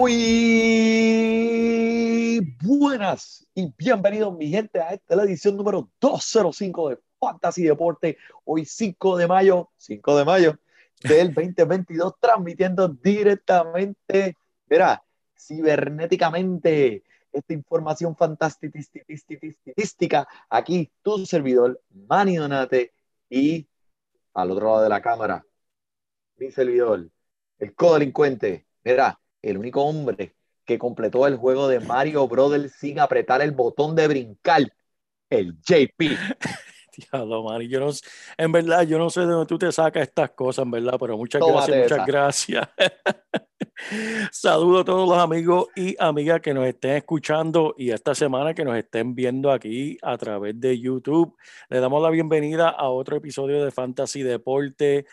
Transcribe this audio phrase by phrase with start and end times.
[0.00, 0.16] Muy
[2.62, 8.16] buenas y bienvenidos mi gente a esta la edición número 205 de Fantasy Deporte.
[8.46, 10.58] Hoy 5 de mayo, 5 de mayo
[11.02, 15.04] del 2022, transmitiendo directamente, verá,
[15.38, 18.80] cibernéticamente esta información fantástica
[20.48, 22.94] aquí tu servidor Manny Donate
[23.28, 23.68] y
[24.32, 25.44] al otro lado de la cámara
[26.38, 27.10] mi servidor,
[27.58, 33.42] el codelincuente, mira, el único hombre que completó el juego de Mario Brothers sin apretar
[33.42, 34.72] el botón de brincar,
[35.28, 35.98] el JP.
[36.96, 37.90] Diablo, yo no,
[38.36, 41.16] en verdad, yo no sé de dónde tú te sacas estas cosas, en verdad, pero
[41.16, 41.94] muchas Tómate gracias, esa.
[41.94, 42.68] muchas gracias.
[44.32, 48.64] Saludo a todos los amigos y amigas que nos estén escuchando y esta semana que
[48.64, 51.36] nos estén viendo aquí a través de YouTube.
[51.68, 55.06] Le damos la bienvenida a otro episodio de Fantasy Deporte.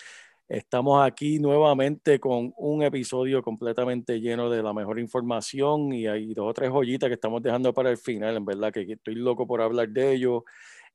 [0.49, 6.49] Estamos aquí nuevamente con un episodio completamente lleno de la mejor información y hay dos
[6.49, 9.59] o tres joyitas que estamos dejando para el final, en verdad que estoy loco por
[9.61, 10.45] hablar de ello.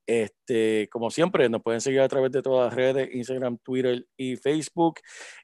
[0.07, 4.37] Este, como siempre, nos pueden seguir a través de todas las redes, Instagram, Twitter y
[4.37, 5.01] Facebook.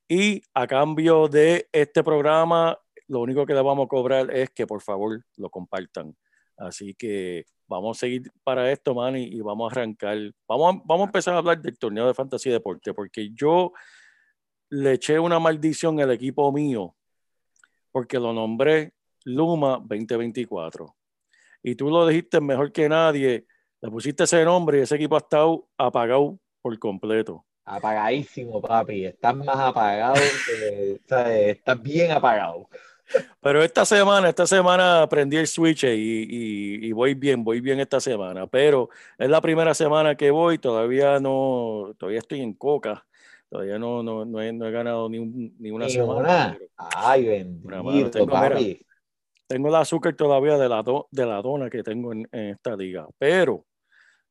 [0.08, 4.66] Y a cambio de este programa, lo único que le vamos a cobrar es que
[4.66, 6.16] por favor lo compartan.
[6.56, 10.16] Así que vamos a seguir para esto, Manny, y vamos a arrancar.
[10.48, 13.72] Vamos a, vamos a empezar a hablar del torneo de fantasía deporte, porque yo
[14.70, 16.94] le eché una maldición al equipo mío,
[17.90, 18.92] porque lo nombré
[19.24, 20.94] Luma 2024.
[21.62, 23.46] Y tú lo dijiste mejor que nadie,
[23.80, 27.44] le pusiste ese nombre y ese equipo ha estado apagado por completo.
[27.64, 29.04] Apagadísimo, papi.
[29.04, 30.14] Estás más apagado
[30.46, 31.00] que,
[31.50, 32.68] estás bien apagado.
[33.40, 37.80] Pero esta semana, esta semana aprendí el switch y, y- y voy bien, voy bien
[37.80, 38.46] esta semana.
[38.46, 43.06] Pero es la primera semana que voy, todavía no, todavía estoy en coca.
[43.50, 46.56] Todavía no, no, no, he, no he ganado ni, un- ni una semana.
[46.59, 48.50] pero Ay, bendito, tengo, mira.
[48.50, 48.86] papi.
[49.47, 52.76] Tengo el azúcar todavía de la, do- de la dona que tengo en, en esta
[52.76, 53.06] liga.
[53.16, 53.64] Pero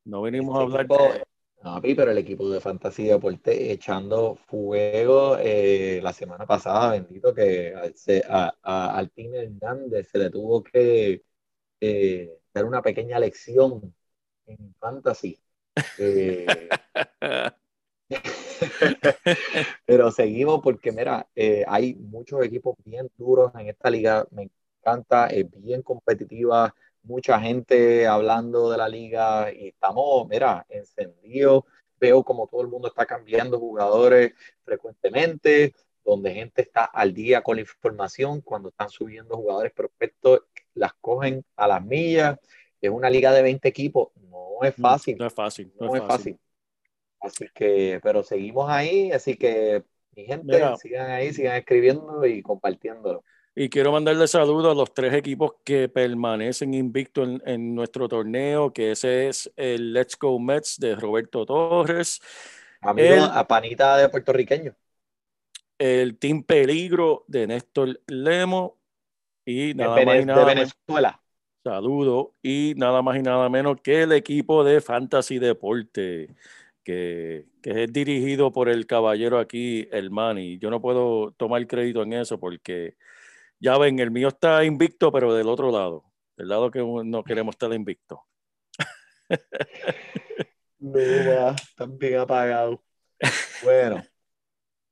[0.04, 1.24] no venimos a Ese hablar equipo- de...
[1.64, 7.74] No, pero el equipo de Fantasy Deporte echando fuego eh, la semana pasada, bendito, que
[7.74, 11.24] al, se- a, a- al Team Hernández se le tuvo que
[11.80, 13.92] eh, dar una pequeña lección
[14.46, 15.36] en Fantasy.
[15.98, 16.46] Eh,
[19.86, 24.26] Pero seguimos porque, mira, eh, hay muchos equipos bien duros en esta liga.
[24.30, 31.64] Me encanta, es bien competitiva, mucha gente hablando de la liga y estamos, mira, encendidos.
[32.00, 34.32] Veo como todo el mundo está cambiando jugadores
[34.64, 40.42] frecuentemente, donde gente está al día con la información, cuando están subiendo jugadores prospectos,
[40.74, 42.38] las cogen a las millas.
[42.80, 46.02] Es una liga de 20 equipos, no es fácil No es fácil, no, no es
[46.04, 46.38] fácil.
[47.20, 49.82] Así que, pero seguimos ahí, así que
[50.14, 50.76] mi gente, Mira.
[50.76, 53.24] sigan ahí, sigan escribiendo y compartiéndolo.
[53.54, 58.72] Y quiero mandarle saludos a los tres equipos que permanecen invictos en, en nuestro torneo,
[58.72, 62.20] que ese es el Let's Go Mets de Roberto Torres,
[62.80, 64.76] Amigo, El- a panita de puertorriqueño.
[65.78, 68.78] el Team Peligro de Néstor Lemo
[69.44, 71.22] y De, nada Vene- más y de nada menos, Venezuela.
[71.64, 76.34] saludo y nada más y nada menos que el equipo de Fantasy Deporte,
[76.88, 80.58] que, que es dirigido por el caballero aquí, el Manny.
[80.58, 82.96] Yo no puedo tomar crédito en eso porque
[83.60, 86.04] ya ven, el mío está invicto, pero del otro lado,
[86.38, 88.24] del lado que no queremos estar invicto.
[90.80, 92.78] Están bien apagados.
[93.62, 94.02] Bueno,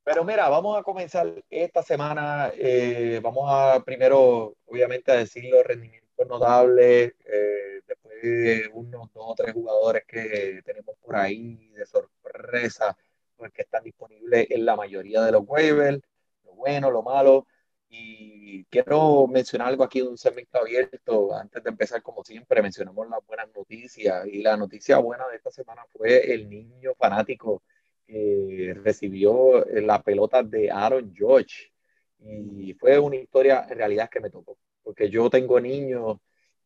[0.04, 2.52] pero mira, vamos a comenzar esta semana.
[2.58, 7.14] eh, vamos a primero, obviamente, a decir los rendimientos notables.
[7.24, 7.80] eh,
[8.22, 12.96] de unos dos o tres jugadores que tenemos por ahí de sorpresa,
[13.36, 16.00] pues, que están disponibles en la mayoría de los waivers,
[16.44, 17.46] lo bueno, lo malo.
[17.88, 21.34] Y quiero mencionar algo aquí, un segmento abierto.
[21.34, 24.26] Antes de empezar, como siempre, mencionamos las buenas noticias.
[24.26, 27.62] Y la noticia buena de esta semana fue el niño fanático
[28.06, 31.72] que recibió la pelota de Aaron George.
[32.20, 36.18] Y fue una historia en realidad que me tocó, porque yo tengo niños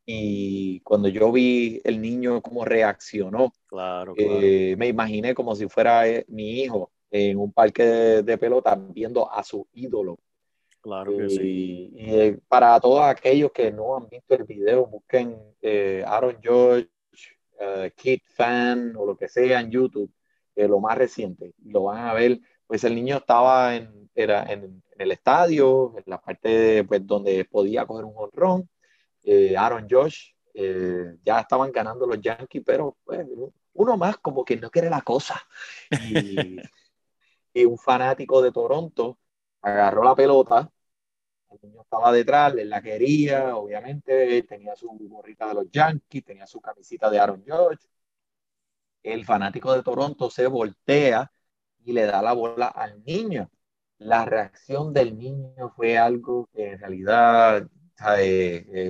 [0.06, 6.08] y cuando yo vi el niño cómo reaccionó, Claro, eh, me imaginé como si fuera
[6.08, 10.18] eh, mi hijo en un parque de, de pelota viendo a su ídolo.
[10.80, 11.90] claro que sí.
[11.94, 16.88] Y, eh, para todos aquellos que no han visto el video, busquen eh, Aaron George,
[17.60, 20.10] eh, Kid Fan o lo que sea en YouTube,
[20.56, 22.40] eh, lo más reciente, lo van a ver.
[22.66, 27.06] Pues el niño estaba en, era en, en el estadio, en la parte de, pues,
[27.06, 28.68] donde podía coger un honrón.
[29.22, 33.26] Eh, Aaron Josh, eh, ya estaban ganando los Yankees, pero pues,
[33.74, 35.40] uno más como que no quiere la cosa.
[35.90, 36.60] Y,
[37.66, 39.18] un fanático de Toronto
[39.62, 40.70] agarró la pelota,
[41.50, 46.46] el niño estaba detrás, él la quería, obviamente, tenía su gorrita de los Yankees, tenía
[46.46, 47.88] su camisita de Aaron George.
[49.02, 51.30] El fanático de Toronto se voltea
[51.84, 53.50] y le da la bola al niño.
[53.98, 57.68] La reacción del niño fue algo que en realidad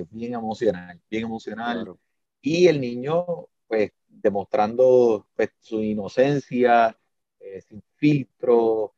[0.09, 1.75] bien emocional, bien emocional.
[1.75, 1.99] Claro.
[2.41, 6.97] Y el niño, pues, demostrando pues, su inocencia,
[7.39, 8.93] eh, sin filtro,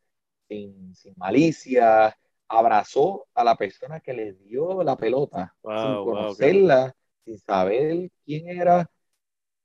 [0.48, 2.18] sin, sin malicia,
[2.48, 6.96] abrazó a la persona que le dio la pelota, Wow, sin wow, qué conocerla,
[7.26, 8.90] sin saber quién era,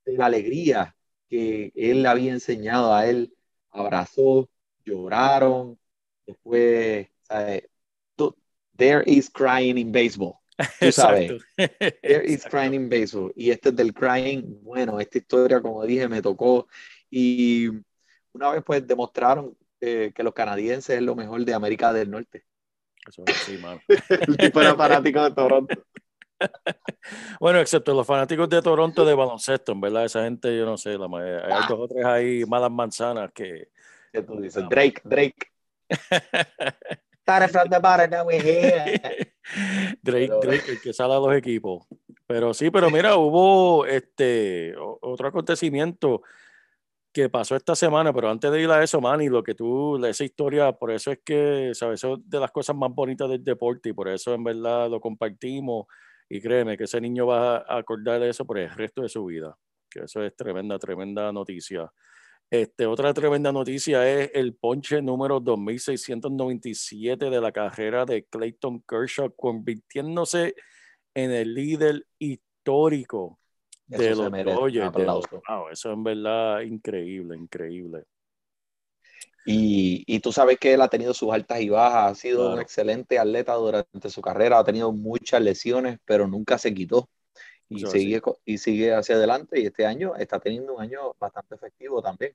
[0.05, 0.95] la alegría
[1.29, 3.33] que él le había enseñado a él.
[3.71, 4.49] Abrazó,
[4.83, 5.77] lloraron,
[6.25, 7.69] después, ¿sabes?
[8.75, 10.38] There is crying in baseball.
[10.79, 11.41] Tú sabes.
[11.55, 13.31] There is crying in baseball.
[13.35, 14.61] Y este es del crying.
[14.61, 16.67] Bueno, esta historia, como dije, me tocó.
[17.09, 17.69] Y
[18.33, 22.45] una vez pues demostraron eh, que los canadienses es lo mejor de América del Norte.
[23.07, 23.81] Eso es así, mano.
[24.09, 25.75] El tipo era fanático de Toronto.
[27.41, 30.97] Bueno, excepto los fanáticos de Toronto de baloncesto, en verdad, esa gente, yo no sé,
[30.97, 33.67] la hay dos o tres ahí malas manzanas que.
[34.13, 34.63] ¿Qué tú dices?
[34.69, 35.51] Drake, Drake.
[37.29, 38.99] Started from the bottom, now we're here.
[40.03, 41.85] Drake, Pero- Drake, el que sale a los equipos.
[42.25, 46.23] Pero sí, pero mira, hubo este otro acontecimiento
[47.11, 50.23] que pasó esta semana, pero antes de ir a eso, Manny, lo que tú, esa
[50.23, 51.99] historia, por eso es que, ¿sabes?
[51.99, 54.99] Eso es de las cosas más bonitas del deporte y por eso en verdad lo
[54.99, 55.85] compartimos
[56.29, 59.25] y créeme que ese niño va a acordar de eso por el resto de su
[59.25, 59.55] vida,
[59.89, 61.91] que eso es tremenda, tremenda noticia.
[62.51, 69.35] Este, otra tremenda noticia es el ponche número 2697 de la carrera de Clayton Kershaw,
[69.35, 70.55] convirtiéndose
[71.13, 73.39] en el líder histórico
[73.85, 74.93] de Eso los Dodgers.
[75.47, 78.03] wow, eso en verdad increíble, increíble.
[79.45, 82.59] Y, y tú sabes que él ha tenido sus altas y bajas, ha sido un
[82.59, 87.09] excelente atleta durante su carrera, ha tenido muchas lesiones, pero nunca se quitó.
[87.69, 87.99] Y Eso es así.
[88.01, 92.33] sigue, y sigue hacia adelante y este año está teniendo un año bastante efectivo también.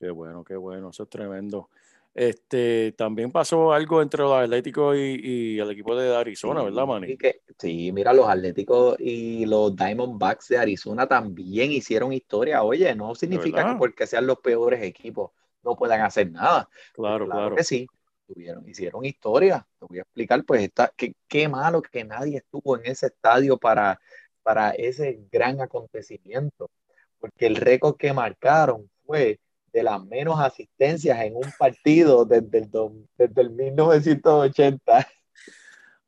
[0.00, 1.68] Qué bueno, qué bueno, eso es tremendo.
[2.14, 7.16] Este, también pasó algo entre los Atléticos y, y el equipo de Arizona, ¿verdad, Manny?
[7.16, 12.62] que- sí, mira, los Atléticos y los Diamondbacks de Arizona también hicieron historia.
[12.62, 15.30] Oye, no significa que porque sean los peores equipos
[15.62, 16.68] no puedan hacer nada.
[16.92, 17.56] Claro, claro.
[17.56, 17.86] que sí,
[18.26, 19.66] tuvieron, hicieron historia.
[19.78, 23.56] Te voy a explicar, pues, está, qué, qué malo que nadie estuvo en ese estadio
[23.56, 24.00] para,
[24.42, 26.70] para ese gran acontecimiento,
[27.18, 29.38] porque el récord que marcaron fue
[29.72, 35.08] de las menos asistencias en un partido desde el, do- desde el 1980.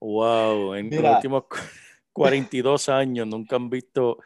[0.01, 1.17] Wow, en los Mira.
[1.17, 1.57] últimos cu-
[2.13, 4.19] 42 años nunca han visto.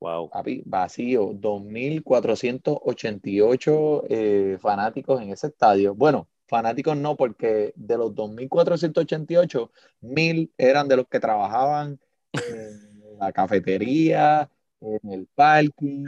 [0.00, 0.30] Wow,
[0.64, 5.94] vacío, 2.488 eh, fanáticos en ese estadio.
[5.94, 9.70] Bueno, fanáticos no, porque de los 2.488,
[10.02, 12.00] 1.000 eran de los que trabajaban
[12.32, 12.89] en
[13.20, 14.50] la cafetería,
[14.80, 16.06] en el parking,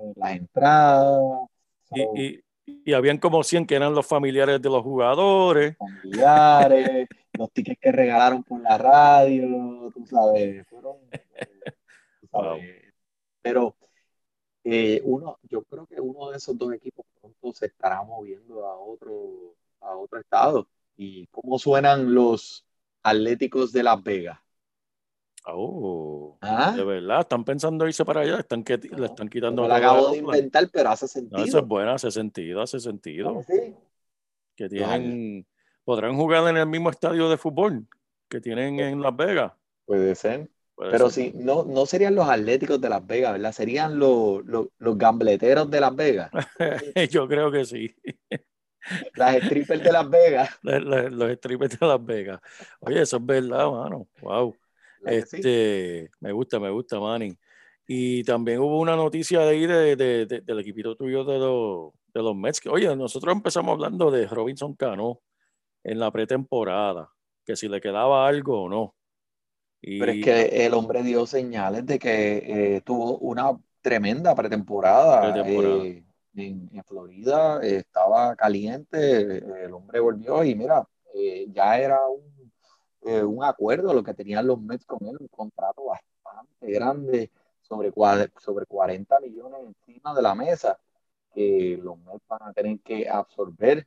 [0.00, 1.48] en las entradas,
[1.90, 2.44] y, so, y-
[2.84, 5.76] y habían como 100 que eran los familiares de los jugadores.
[5.78, 11.72] familiares, los tickets que regalaron por la radio, tú sabes, fueron, eh,
[12.20, 12.84] tú sabes.
[13.42, 13.76] Pero
[14.64, 18.76] eh, uno, yo creo que uno de esos dos equipos pronto se estará moviendo a
[18.78, 20.68] otro, a otro estado.
[20.96, 22.64] ¿Y cómo suenan los
[23.02, 24.38] Atléticos de Las Vegas?
[25.50, 26.72] Oh, ¿Ah?
[26.76, 29.76] de verdad, están pensando irse para allá, están que, le están quitando No lo todo
[29.76, 31.44] acabo de inventar, pero hace No, sentido.
[31.44, 33.32] eso es bueno, hace sentido, hace sentido.
[33.32, 33.74] ¿No que sí?
[34.56, 35.46] Que tienen,
[35.84, 37.86] podrán jugar en el mismo estadio de fútbol
[38.28, 39.52] que tienen en Las Vegas.
[39.86, 40.50] Puede ser.
[40.74, 41.32] Puede Pero ser.
[41.32, 43.52] sí, no, no serían los Atléticos de Las Vegas, ¿verdad?
[43.52, 46.30] Serían los, los, los gambleteros de Las Vegas.
[47.10, 47.94] Yo creo que sí.
[49.16, 50.50] Las strippers de Las Vegas.
[50.62, 52.40] La- la- los strippers de Las Vegas.
[52.80, 54.06] Oye, eso es verdad, mano.
[54.20, 54.54] Wow.
[55.02, 55.36] ¿Verdad que sí?
[55.36, 57.36] Este, me gusta, me gusta, Manny.
[57.86, 61.92] Y también hubo una noticia de ahí de, de- de- del equipito tuyo de los,
[62.12, 62.60] de los Mets.
[62.60, 65.20] que, oye, nosotros empezamos hablando de Robinson Cano
[65.82, 67.08] en la pretemporada,
[67.46, 68.94] que si le quedaba algo o no.
[69.80, 75.32] Y, Pero es que el hombre dio señales de que eh, tuvo una tremenda pretemporada.
[75.32, 75.84] Pretemporada.
[75.84, 82.06] eh, en, en Florida eh, estaba caliente, el hombre volvió y mira, eh, ya era
[82.06, 82.27] un,
[83.08, 87.30] eh, un acuerdo lo que tenían los Mets con él, un contrato bastante grande,
[87.62, 87.92] sobre,
[88.38, 90.78] sobre 40 millones encima de la mesa,
[91.34, 93.86] que los Mets van a tener que absorber.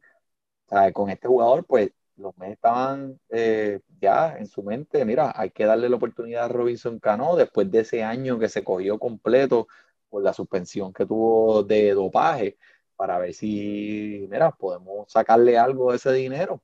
[0.69, 5.51] O con este jugador, pues los Mets estaban eh, ya en su mente, mira, hay
[5.51, 9.67] que darle la oportunidad a Robinson Cano después de ese año que se cogió completo
[10.09, 12.57] por la suspensión que tuvo de dopaje,
[12.95, 16.61] para ver si, mira, podemos sacarle algo de ese dinero.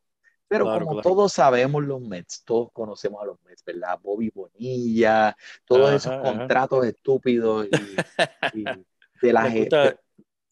[0.47, 1.01] Pero Claro, como claro.
[1.01, 3.99] todos sabemos los Mets, todos conocemos a los Mets, ¿verdad?
[4.01, 5.35] Bobby Bonilla,
[5.65, 6.23] todos Ajá, esos ajá.
[6.23, 8.05] contratos estúpidos y,
[8.51, 8.85] y
[9.21, 9.69] de la les gente.
[9.79, 9.99] gusta,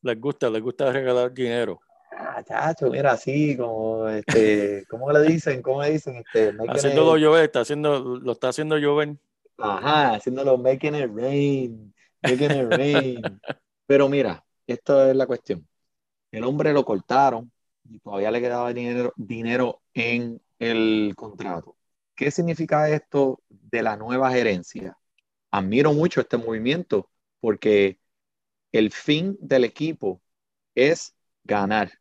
[0.04, 1.82] les gusta, les gusta regalar dinero.
[2.12, 5.62] Ah, chacho, mira, así como, este, ¿cómo le dicen?
[5.62, 6.16] ¿Cómo le dicen?
[6.18, 9.18] Este, Haciéndolo it- llover, está haciendo, lo está haciendo llover.
[9.58, 13.42] ajá, haciéndolo making it rain, making it rain.
[13.86, 15.68] Pero mira, esto es la cuestión.
[16.32, 17.52] El hombre lo cortaron
[17.90, 21.78] y todavía le quedaba dinero, dinero en el contrato.
[22.16, 24.98] ¿Qué significa esto de la nueva gerencia?
[25.52, 28.00] Admiro mucho este movimiento porque
[28.72, 30.22] el fin del equipo
[30.74, 31.92] es ganar.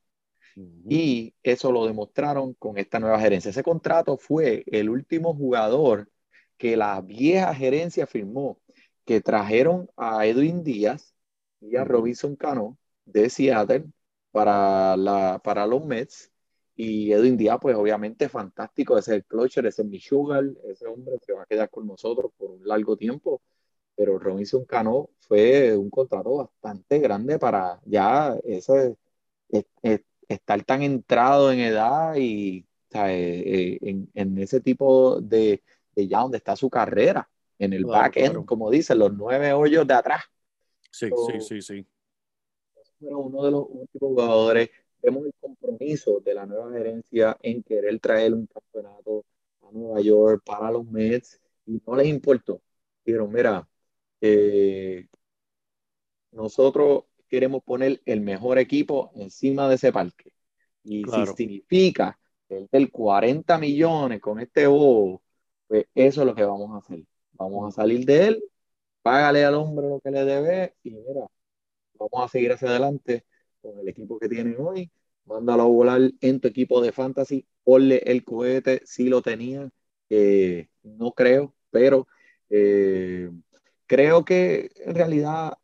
[0.88, 3.50] Y eso lo demostraron con esta nueva gerencia.
[3.50, 6.08] Ese contrato fue el último jugador
[6.56, 8.60] que la vieja gerencia firmó,
[9.04, 11.14] que trajeron a Edwin Díaz
[11.60, 11.84] y a.
[11.84, 13.86] Robinson Cano de Seattle
[14.34, 16.32] para, la, para los Mets.
[16.74, 20.86] Y Edwin Díaz, pues obviamente fantástico, ese es el clutcher, ese es mi sugar, ese
[20.88, 23.40] hombre se va a quedar con nosotros por un largo tiempo.
[23.94, 28.96] Pero Robinson Cano fue un contrato bastante grande para ya ese,
[29.50, 35.62] es- es- estar tan entrado en edad y eh, eh, en, en ese tipo de,
[35.94, 37.28] de ya donde está su carrera,
[37.60, 38.46] en el Claro, back end, claro.
[38.46, 40.24] como dicen, los nueve hoyos de atrás.
[40.90, 41.86] Sí, So- sí, sí, sí.
[43.00, 44.70] Pero uno de los últimos jugadores,
[45.02, 49.24] vemos el compromiso de la nueva gerencia en querer traer un campeonato
[49.62, 52.60] a Nueva York para los Mets y no les importó.
[53.04, 53.68] Dijeron, mira,
[54.20, 55.06] eh,
[56.32, 60.32] nosotros queremos poner el mejor equipo encima de ese parque.
[60.84, 61.32] Y Claro.
[61.32, 65.22] si significa el del 40 millones con este bobo,
[65.66, 67.04] pues eso es lo que vamos a hacer.
[67.32, 68.44] Vamos a salir de él,
[69.02, 71.26] págale al hombre lo que le debe y mira,
[71.98, 73.24] vamos a seguir hacia adelante
[73.60, 74.90] con el equipo que tienen hoy.
[75.26, 79.70] Mándalo a volar en tu equipo de fantasy, ponle el cohete si lo tenía.
[80.10, 82.06] Eh, no creo, pero
[82.50, 83.30] eh,
[83.86, 85.54] creo que en realidad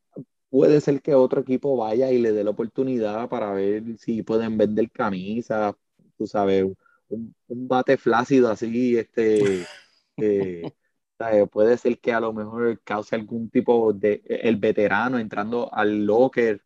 [0.48, 4.58] puede ser que otro equipo vaya y le dé la oportunidad para ver si pueden
[4.58, 5.74] vender camisas,
[6.16, 6.64] tú sabes,
[7.08, 9.66] un, un bate flácido así, este,
[10.16, 10.72] eh,
[11.20, 11.48] ¿sabes?
[11.50, 16.64] puede ser que a lo mejor cause algún tipo de, el veterano entrando al locker,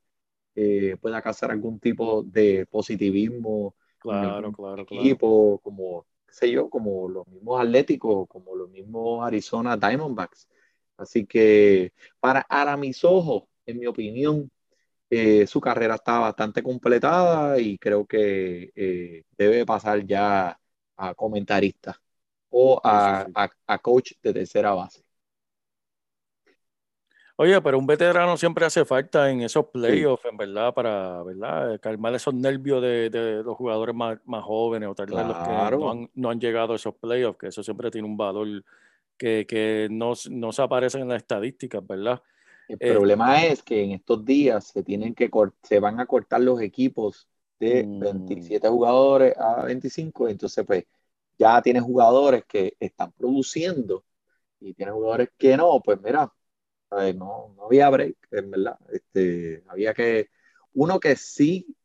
[0.55, 5.03] eh, pueda causar algún tipo de positivismo Claro, claro, claro.
[5.03, 10.49] equipo, como, qué sé yo, como los mismos Atléticos, como los mismos Arizona Diamondbacks.
[10.99, 14.51] Así que para, para mis ojos, en mi opinión,
[15.11, 20.61] eh, su carrera está bastante completada y creo que eh, debe pasar ya
[20.97, 22.04] a comentarista
[22.63, 25.03] o a, a- a coach de tercera base.
[27.37, 31.81] Oye, pero un veterano siempre hace falta en esos playoffs, en verdad, para, ¿verdad?
[31.81, 35.73] calmar esos nervios de, de los jugadores más, más jóvenes o tal vez los que
[35.75, 38.65] no han, no han llegado a esos playoffs, que eso siempre tiene un valor
[39.19, 42.23] que, que no, no se aparece en las estadísticas, ¿verdad?
[42.69, 45.31] El Eh, problema es que en estos días se tienen que
[45.63, 47.29] se van a cortar los equipos
[47.61, 48.15] de Mm.
[48.15, 50.85] 27 jugadores a 25, entonces pues
[51.39, 54.05] ya tienes jugadores que están produciendo
[54.61, 56.33] y tienes jugadores que no, pues mira,
[56.91, 57.17] ¿sabes?
[57.17, 58.79] no, no había break, en verdad.
[58.93, 60.31] Este, había que,
[60.75, 61.77] uno que sí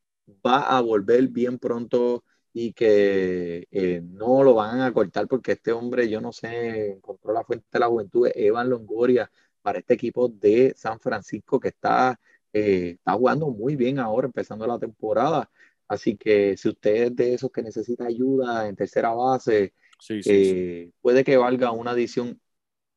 [0.46, 5.72] va a volver bien pronto y que eh, no lo van a cortar porque este
[5.72, 10.30] hombre, yo no sé, encontró la fuente de la juventud, Evan Longoria, para este equipo
[10.30, 12.20] de San Francisco que está,
[12.54, 15.50] eh, está jugando muy bien ahora, empezando la temporada.
[15.90, 20.46] Así que si usted es de esos que necesita ayuda en tercera base, Sí, sí,
[20.46, 20.54] sí.
[20.56, 22.40] eh, puede que valga una adición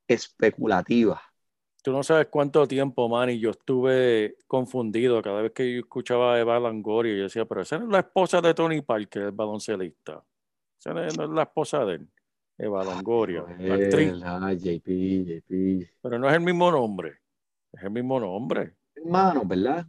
[0.07, 1.21] especulativa
[1.83, 6.35] tú no sabes cuánto tiempo, man, y yo estuve confundido cada vez que yo escuchaba
[6.35, 7.15] a Eva Longoria.
[7.15, 10.23] Yo decía, pero esa no es la esposa de Tony Parker, el baloncelista.
[10.79, 12.09] Esa no es la esposa de él,
[12.57, 14.13] Eva Longoria, la actriz.
[14.23, 14.87] Ah, JP,
[15.25, 15.91] JP.
[16.01, 17.19] Pero no es el mismo nombre.
[17.73, 18.75] Es el mismo nombre.
[18.95, 19.85] Hermano, ¿verdad?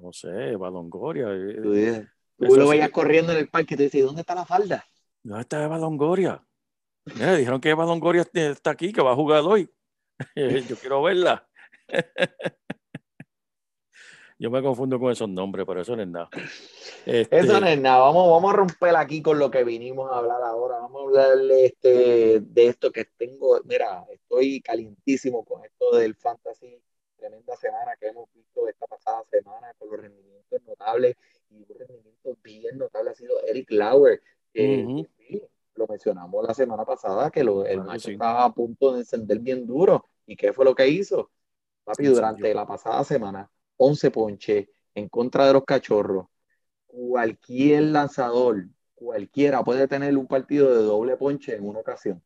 [0.00, 1.28] No sé, Eva Longoria.
[1.32, 2.70] eh, Tú, dices- tú Eso lo sí.
[2.70, 4.84] veías corriendo en el parque y te decías, ¿dónde está la falda?
[5.22, 6.44] ¿Dónde está Eva Longoria?
[7.04, 9.70] Dijeron que Eva Longoria está aquí, que va a jugar hoy.
[10.68, 11.48] Yo quiero verla.
[14.40, 16.28] Yo me confundo con esos nombres, pero eso no es nada.
[17.04, 20.18] Este, Eso no es nada, vamos, vamos a romper aquí con lo que vinimos a
[20.18, 20.78] hablar ahora.
[20.78, 23.60] Vamos a hablarle este, de esto que tengo.
[23.64, 26.80] Mira, estoy calientísimo con esto del fantasy.
[27.16, 31.16] Tremenda semana que hemos visto esta pasada semana con los rendimientos notables
[31.50, 34.22] y un rendimiento bien notable ha sido Eric Lauer.
[34.52, 35.42] sí,
[35.74, 38.12] lo mencionamos la semana pasada que lo- el Claro macho sí.
[38.12, 40.04] estaba a punto de encender bien duro.
[40.26, 41.30] ¿Y qué fue lo que hizo?
[41.84, 46.26] Papi, durante la pasada semana, 11 ponches en contra de los cachorros
[46.86, 52.22] cualquier lanzador, cualquiera puede tener un partido de doble ponche en una ocasión,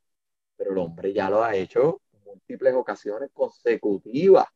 [0.56, 4.46] pero el hombre ya lo ha hecho en múltiples ocasiones consecutivas.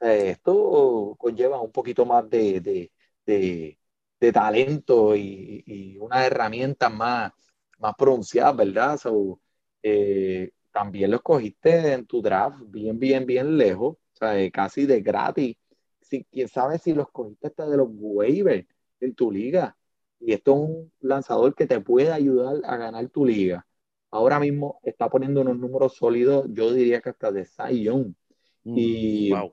[0.00, 2.92] Esto conlleva un poquito más de, de-
[3.26, 3.77] de-
[4.20, 7.32] de talento y, y unas herramientas más,
[7.78, 8.96] más pronunciadas, ¿verdad?
[8.98, 9.40] So,
[9.82, 14.86] eh, también lo escogiste en tu draft bien, bien, bien lejos, o sea, eh, casi
[14.86, 15.56] de gratis.
[16.00, 18.66] Si, quién sabe si los cogiste hasta de los waivers
[19.00, 19.76] en tu liga.
[20.20, 23.66] Y esto es un lanzador que te puede ayudar a ganar tu liga.
[24.10, 28.14] Ahora mismo está poniendo unos números sólidos, yo diría que hasta de Cy Young.
[28.64, 29.52] mm, Y wow.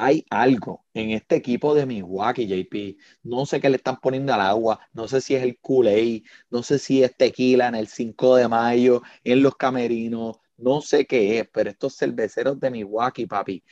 [0.00, 2.96] Hay algo en este equipo de Milwaukee, JP.
[3.22, 4.80] No sé qué le están poniendo al agua.
[4.92, 8.48] No sé si es el Kool-Aid, no sé si es tequila en el 5 de
[8.48, 10.38] mayo, en los camerinos.
[10.56, 13.62] No sé qué es, pero estos cerveceros de Milwaukee, papi.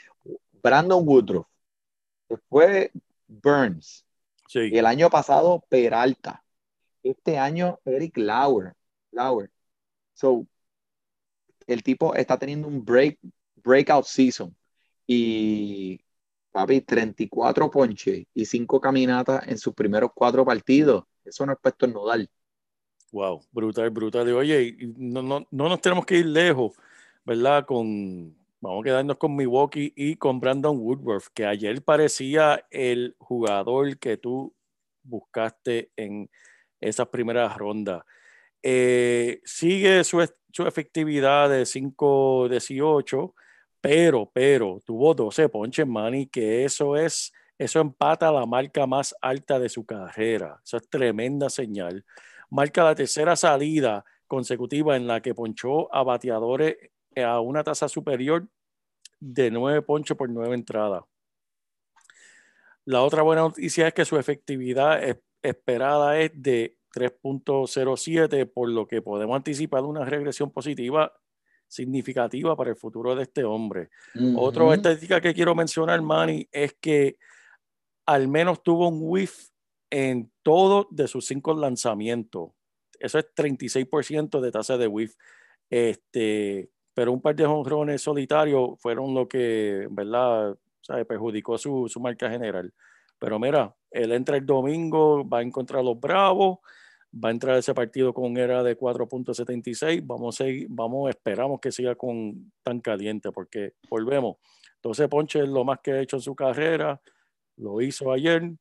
[0.63, 1.47] Brandon Woodruff,
[2.29, 2.91] después
[3.29, 4.05] Burns,
[4.49, 6.43] Sí, el año pasado, Peralta.
[7.03, 8.75] Este año, Eric Lauer.
[9.13, 9.51] Lauer.
[10.15, 10.47] So,
[11.67, 13.19] el tipo está teniendo un break,
[13.57, 14.57] breakout season.
[15.07, 16.01] Y,
[16.59, 21.05] papi, 34 ponches y 5 caminatas en sus primeros cuatro partidos.
[21.25, 22.29] Eso no es en nodal.
[23.13, 24.33] wow, brutal, brutal.
[24.33, 26.73] Oye, no, no, no nos tenemos que ir lejos,
[27.25, 27.65] ¿verdad?
[27.65, 33.97] Con, vamos a quedarnos con Milwaukee y con Brandon Woodruff, que ayer parecía el jugador
[33.99, 34.53] que tú
[35.05, 36.29] buscaste en
[36.81, 38.03] esas primeras rondas.
[38.63, 43.33] Eh, sigue su, su efectividad de 5-18,
[43.81, 49.59] pero, pero tuvo 12 ponches, Manny, que eso es, eso empata la marca más alta
[49.59, 50.61] de su carrera.
[50.65, 52.05] Eso es tremenda señal.
[52.51, 56.77] Marca la tercera salida consecutiva en la que ponchó a bateadores
[57.17, 58.47] a una tasa superior
[59.21, 61.03] de 9 ponches por 9 entradas.
[62.85, 68.87] La otra buena noticia es que su efectividad es- esperada es de 3.07, por lo
[68.87, 71.13] que podemos anticipar una regresión positiva
[71.69, 73.91] significativa para el futuro de este hombre.
[74.37, 77.19] Otra estadística que quiero mencionar, Manny, es que
[78.07, 79.51] al menos tuvo un whiff
[79.91, 82.51] en todos de sus cinco lanzamientos.
[82.99, 85.15] Eso es 36% de tasa de whiff.
[85.71, 90.57] Este, pero un par de jonrones solitarios fueron lo que, ¿verdad?
[90.81, 91.05] ¿sabe?
[91.05, 92.73] perjudicó su, su marca general.
[93.19, 96.59] Pero mira, él entra el domingo, va a encontrar a los Bravos,
[97.13, 100.03] va a entrar ese partido con era de 4.76.
[100.05, 104.37] Vamos a seguir, vamos, esperamos que siga con tan caliente, porque volvemos.
[104.83, 107.01] 12 ponches es lo más que ha hecho en su carrera,
[107.57, 108.53] lo hizo ayer,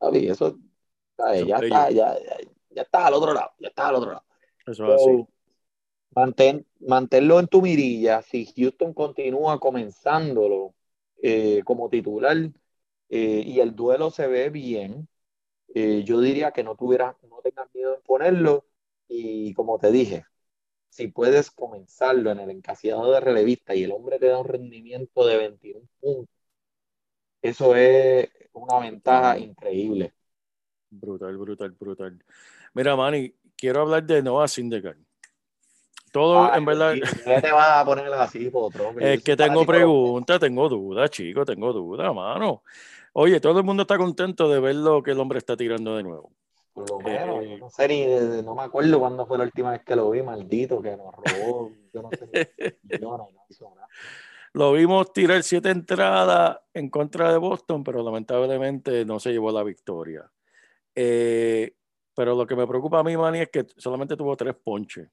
[0.00, 0.58] eso,
[1.18, 2.16] ya, está, ya,
[2.70, 4.24] ya, está al otro lado, ya está al otro lado.
[4.66, 5.26] Eso es así.
[6.14, 8.22] Mantén, manténlo en tu mirilla.
[8.22, 10.74] Si Houston continúa comenzándolo
[11.22, 12.36] eh, como titular
[13.08, 15.08] eh, y el duelo se ve bien,
[15.74, 18.64] eh, yo diría que no tuviera, no tengas miedo en ponerlo.
[19.08, 20.24] Y como te dije,
[20.90, 25.26] si puedes comenzarlo en el encasillado de relevista y el hombre te da un rendimiento
[25.26, 26.34] de 21 puntos,
[27.40, 30.12] eso es una ventaja increíble.
[30.90, 32.24] Brutal, brutal, brutal.
[32.74, 34.98] Mira, Manny, quiero hablar de Noah Syndergaard.
[36.12, 36.94] Todo, en verdad.
[36.94, 38.98] ¿Qué te vas a poner así, potro?
[38.98, 42.62] Es que tengo preguntas, tengo dudas, chico, tengo dudas, mano.
[43.12, 46.02] Oye, todo el mundo está contento de ver lo que el hombre está tirando de
[46.02, 46.32] nuevo.
[46.78, 49.82] Por lo menos, eh, no sé ni, no me acuerdo cuándo fue la última vez
[49.84, 51.72] que lo vi, maldito, que nos robó.
[51.92, 53.88] Yo no sé, no, no hizo nada.
[54.52, 59.62] Lo vimos tirar siete entradas en contra de Boston, pero lamentablemente no se llevó la
[59.62, 60.30] victoria.
[60.94, 61.74] Eh,
[62.14, 65.08] pero lo que me preocupa a mí, Manny, es que solamente tuvo tres ponches.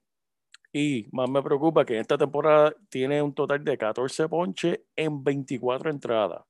[0.72, 5.22] Y más me preocupa que en esta temporada tiene un total de 14 ponches en
[5.22, 6.42] 24 entradas.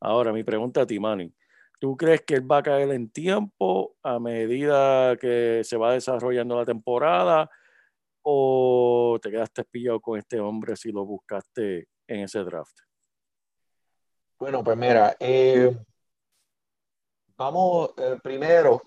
[0.00, 1.32] Ahora, mi pregunta a ti, Manny.
[1.82, 6.56] ¿Tú crees que él va a caer en tiempo a medida que se va desarrollando
[6.56, 7.50] la temporada?
[8.22, 12.78] ¿O te quedaste pillado con este hombre si lo buscaste en ese draft?
[14.38, 15.76] Bueno, pues mira, eh,
[17.36, 18.80] vamos, eh, primero,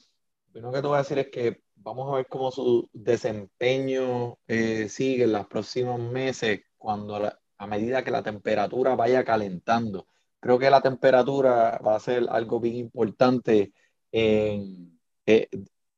[0.53, 4.87] lo que te voy a decir es que vamos a ver cómo su desempeño eh,
[4.87, 10.07] sigue en los próximos meses cuando a medida que la temperatura vaya calentando.
[10.45, 13.73] Creo que la temperatura va a ser algo bien importante
[14.11, 14.99] en,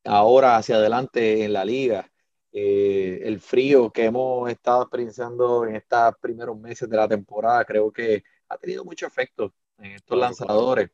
[0.06, 2.10] ahora hacia adelante en la liga.
[2.54, 7.92] Eh, el frío que hemos estado experienciando en estos primeros meses de la temporada creo
[7.92, 10.92] que ha tenido mucho efecto en estos lanzadores.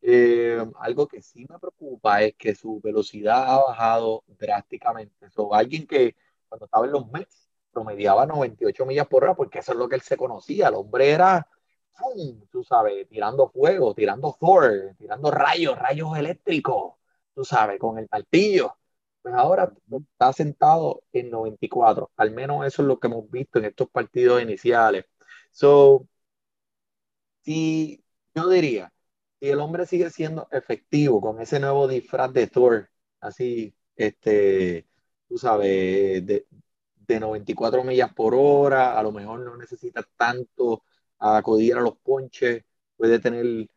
[0.00, 5.28] Eh, algo que sí me preocupa es que su velocidad ha bajado drásticamente.
[5.30, 6.14] So, alguien que
[6.48, 9.96] cuando estaba en los Mets promediaba 98 millas por hora, porque eso es lo que
[9.96, 10.68] él se conocía.
[10.68, 11.48] El hombre era,
[12.50, 16.94] tú sabes, tirando fuego, tirando Thor, tirando rayos, rayos eléctricos,
[17.34, 18.76] tú sabes, con el martillo
[19.24, 22.12] pues ahora está sentado en 94.
[22.16, 25.06] Al menos eso es lo que hemos visto en estos partidos iniciales.
[25.50, 26.06] So,
[27.42, 28.04] si
[28.34, 28.92] yo diría,
[29.40, 34.86] si el hombre sigue siendo efectivo con ese nuevo disfraz de Thor, así, este,
[35.28, 36.46] tú sabes, de,
[36.96, 40.84] de 94 millas por hora, a lo mejor no necesita tanto
[41.18, 42.64] acudir a los ponches,
[42.96, 43.68] puede tener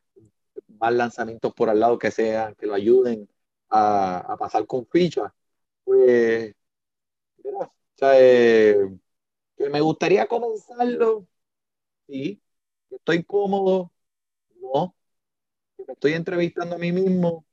[0.80, 3.28] más lanzamientos por al lado que sean, que lo ayuden
[3.70, 5.34] a, pasar con ficha,
[5.84, 6.54] pues,
[7.44, 8.78] o sea, eh,
[9.58, 11.28] que me gustaría comenzarlo,
[12.08, 12.42] sí,
[12.90, 13.92] estoy cómodo,
[14.62, 14.96] no,
[15.76, 17.46] que me estoy entrevistando a mí mismo,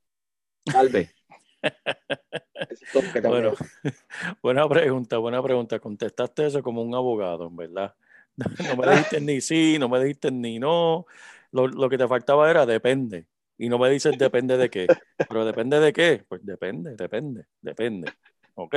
[0.65, 1.15] tal vez.
[3.23, 3.53] bueno,
[4.41, 5.79] buena pregunta, buena pregunta.
[5.79, 7.95] Contestaste eso como un abogado, en verdad.
[8.75, 11.05] No me dijiste ni sí, no me dijiste ni no.
[11.51, 14.87] Lo, lo que te faltaba era depende y no me dices depende de qué.
[15.17, 16.25] Pero depende de qué.
[16.27, 18.11] Pues depende, depende, depende.
[18.55, 18.75] ¿Ok?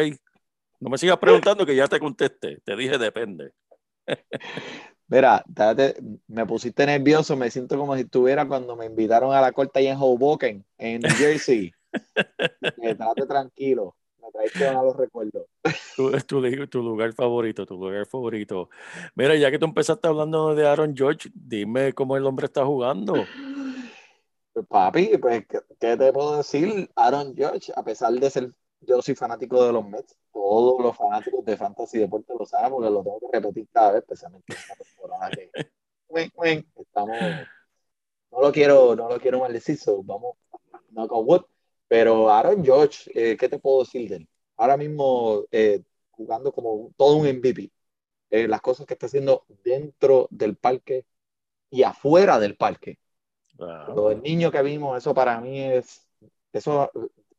[0.80, 2.60] No me sigas preguntando que ya te contesté.
[2.64, 3.52] Te dije depende.
[5.08, 5.42] Mira,
[6.26, 9.86] me pusiste nervioso, me siento como si estuviera cuando me invitaron a la corte ahí
[9.88, 11.72] en Hoboken, en New Jersey.
[12.82, 13.96] Estate tranquilo,
[14.28, 15.46] me traiste los recuerdos.
[15.96, 18.68] Tu, tu, tu, lugar favorito, tu lugar favorito.
[19.14, 23.14] Mira, ya que tú empezaste hablando de Aaron George, dime cómo el hombre está jugando.
[24.52, 26.90] Pues, papi, pues, ¿qué, te puedo decir?
[26.96, 31.44] Aaron Judge, a pesar de ser, yo soy fanático de los Mets, todos los fanáticos
[31.44, 34.74] de Fantasy Deporte lo saben, porque lo tengo que repetir cada vez, especialmente en esta
[34.74, 35.50] temporada que
[36.76, 37.16] estamos,
[38.30, 40.36] no lo quiero, no lo quiero maldecir, vamos,
[40.90, 41.42] no con wood,
[41.88, 44.28] pero Aaron Judge, eh, ¿qué te puedo decir de él?
[44.56, 47.70] Ahora mismo eh, jugando como todo un MVP,
[48.30, 51.06] eh, las cosas que está haciendo dentro del parque
[51.70, 52.98] y afuera del parque
[54.10, 56.06] el niño que vimos, eso para mí es,
[56.52, 56.90] eso,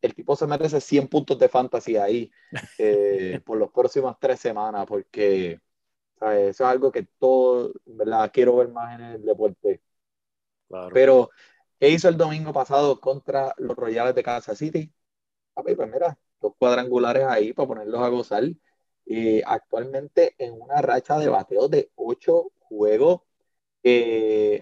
[0.01, 2.31] el tipo se merece 100 puntos de fantasía ahí
[2.77, 5.59] eh, por las próximas tres semanas, porque
[6.21, 8.29] eso es algo que todo, ¿verdad?
[8.33, 9.81] Quiero ver más en el deporte.
[10.93, 11.29] Pero,
[11.79, 14.93] ¿qué hizo el domingo pasado contra los Royales de Kansas City?
[15.53, 18.43] pues mira, dos cuadrangulares ahí para ponerlos a gozar.
[19.45, 23.21] actualmente en una racha de bateo de ocho juegos
[23.83, 24.61] que,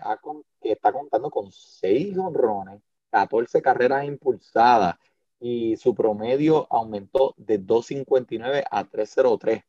[0.61, 4.95] está contando con seis honrones, 14 carreras impulsadas
[5.39, 9.63] y su promedio aumentó de 2.59 a 3.03,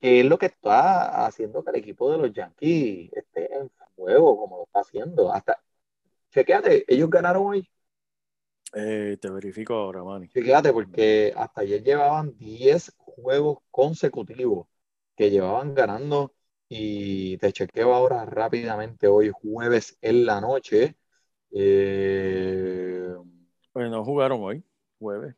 [0.00, 4.36] que es lo que está haciendo que el equipo de los Yankees esté en juego
[4.38, 5.32] como lo está haciendo.
[5.32, 5.60] Hasta,
[6.32, 7.68] chequéate, ellos ganaron hoy.
[8.74, 10.28] Eh, te verifico ahora, Manny.
[10.28, 14.66] Fíjate, porque hasta ayer llevaban 10 juegos consecutivos
[15.14, 16.34] que llevaban ganando
[16.68, 20.96] y te chequeo ahora rápidamente hoy jueves en la noche.
[21.52, 23.14] Eh,
[23.72, 24.64] Pues no jugaron hoy,
[24.98, 25.36] jueves.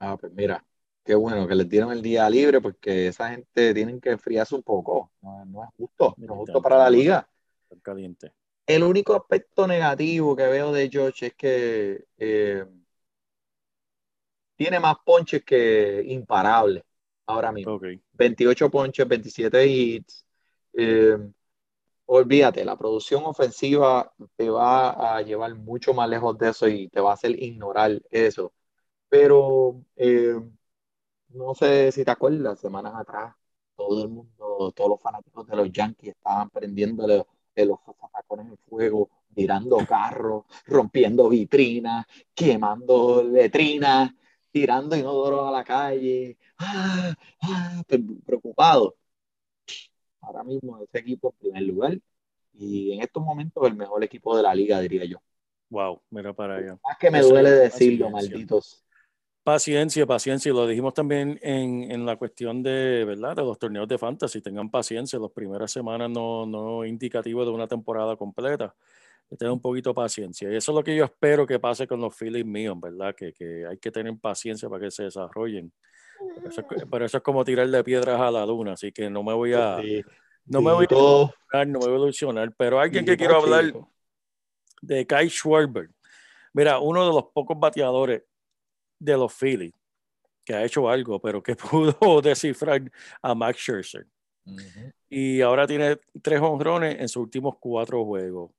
[0.00, 0.64] ah, pues mira,
[1.04, 4.62] qué bueno que les dieron el día libre porque esa gente tienen que enfriarse un
[4.62, 5.10] poco.
[5.22, 7.28] No, no es justo, no es justo para la liga.
[7.82, 8.32] Caliente.
[8.66, 12.64] El único aspecto negativo que veo de George es que eh,
[14.56, 16.82] tiene más ponches que imparables
[17.26, 17.74] ahora mismo.
[17.74, 17.84] Ok.
[18.12, 20.26] 28 ponches, 27 hits.
[20.72, 21.16] Eh,
[22.06, 27.00] olvídate, la producción ofensiva te va a llevar mucho más lejos de eso y te
[27.00, 28.52] va a hacer ignorar eso.
[29.08, 30.40] Pero eh,
[31.30, 33.34] no sé si te acuerdas, semanas atrás,
[33.76, 37.24] todo el mundo, todos los fanáticos de los Yankees estaban prendiéndole
[37.54, 37.78] de los
[38.36, 44.12] zapacones en fuego, tirando carros, rompiendo vitrinas, quemando letrinas,
[44.50, 47.82] tirando inodoros a la calle, ah, ah,
[48.24, 48.96] preocupado.
[50.20, 51.98] Ahora mismo ese equipo en primer lugar
[52.54, 55.18] y en estos momentos el mejor equipo de la liga, diría yo.
[55.68, 56.78] Wow, mira para allá.
[56.82, 58.85] Más que me Eso duele decirlo, malditos.
[59.46, 63.36] Paciencia, paciencia, y lo dijimos también en, en la cuestión de, ¿verdad?
[63.36, 64.40] de los torneos de fantasy.
[64.40, 68.74] Tengan paciencia, las primeras semanas no, no indicativo de una temporada completa.
[69.38, 70.50] Tengan un poquito de paciencia.
[70.50, 73.14] Y eso es lo que yo espero que pase con los Phillies míos, ¿verdad?
[73.14, 75.72] Que, que hay que tener paciencia para que se desarrollen.
[76.34, 79.22] Pero eso, es, pero eso es como tirarle piedras a la luna, así que no
[79.22, 80.02] me voy a, Sí,
[80.46, 82.52] no me voy a no me voy a ilusionar.
[82.56, 83.72] Pero alguien que quiero hablar
[84.82, 85.88] de Kai Schwarber.
[86.52, 88.24] Mira, uno de los pocos bateadores
[88.98, 89.72] de los Phillies
[90.46, 92.80] que ha hecho algo, pero que pudo descifrar
[93.20, 94.06] a Max Scherzer.
[95.10, 98.52] Y ahora tiene tres honrones en sus últimos cuatro juegos.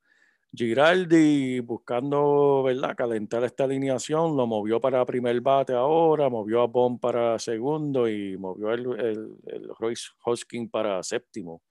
[0.54, 7.00] Giraldi buscando, ¿verdad?, calentar esta alineación, lo movió para primer bate ahora, movió a Bond
[7.00, 11.62] para segundo y movió el, el, el Royce Hoskin para séptimo.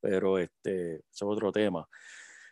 [0.00, 1.86] Pero este es otro tema.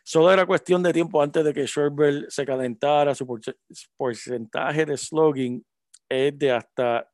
[0.09, 3.13] Solo era cuestión de tiempo antes de que Scherzer se calentara.
[3.13, 3.57] Su porce-
[3.97, 5.61] porcentaje de slugging
[6.07, 7.11] es de hasta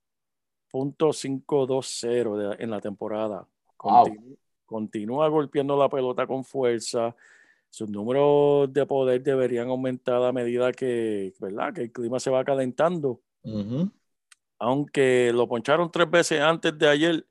[0.71, 3.47] .520 de- en la temporada.
[3.81, 4.37] Wow.
[4.67, 7.15] Continúa golpeando la pelota con fuerza.
[7.67, 11.73] Sus números de poder deberían aumentar a medida que, ¿verdad?
[11.73, 13.21] que el clima se va calentando.
[14.59, 17.25] Aunque lo poncharon tres veces antes de ayer,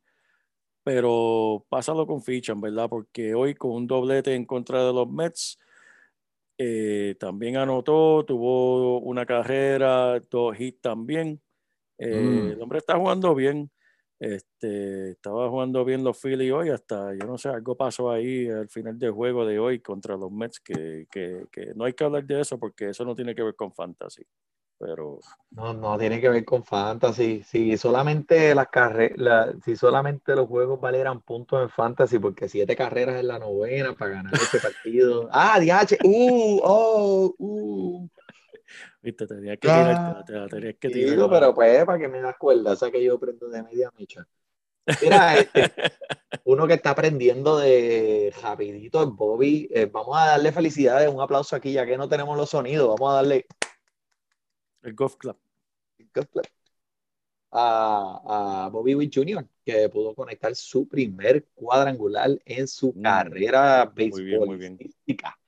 [0.85, 5.59] pero pásalo con ficha, verdad, porque hoy con un doblete en contra de los Mets,
[6.59, 11.41] eh, también anotó, tuvo una carrera, dos hits también.
[11.99, 12.09] Eh,
[12.49, 12.49] Mm.
[12.53, 13.71] El hombre está jugando bien.
[14.21, 18.69] Este, estaba jugando bien los Phillies hoy, hasta yo no sé, algo pasó ahí al
[18.69, 22.25] final del juego de hoy contra los Mets, que, que- que no hay que hablar
[22.25, 24.23] de eso porque eso no tiene que ver con fantasy.
[24.83, 27.45] Pero No, no tiene que ver con fantasy.
[27.45, 33.21] Si solamente las carreras, si solamente los juegos valieran puntos en fantasy, porque siete carreras
[33.21, 35.29] en la novena para ganar ese partido.
[35.31, 38.09] Ah, DH, uh, oh, uh.
[39.01, 41.11] viste, tenías que Ah, tirar, tenías que tirar.
[41.11, 43.89] Digo, pero pues para que me das cuerda, o sea que yo prendo de media
[43.97, 44.27] micha.
[45.01, 45.73] Mira, este,
[46.45, 49.69] uno que está aprendiendo de rapidito es Bobby.
[49.73, 52.89] Eh, vamos a darle felicidades, un aplauso aquí, ya que no tenemos los sonidos.
[52.89, 53.47] Vamos a darle
[54.83, 55.37] El golf club.
[57.51, 63.85] a, a Bobby Witt Jr., que pudo conectar su primer cuadrangular en su Mm, carrera
[63.87, 65.39] beisbolística.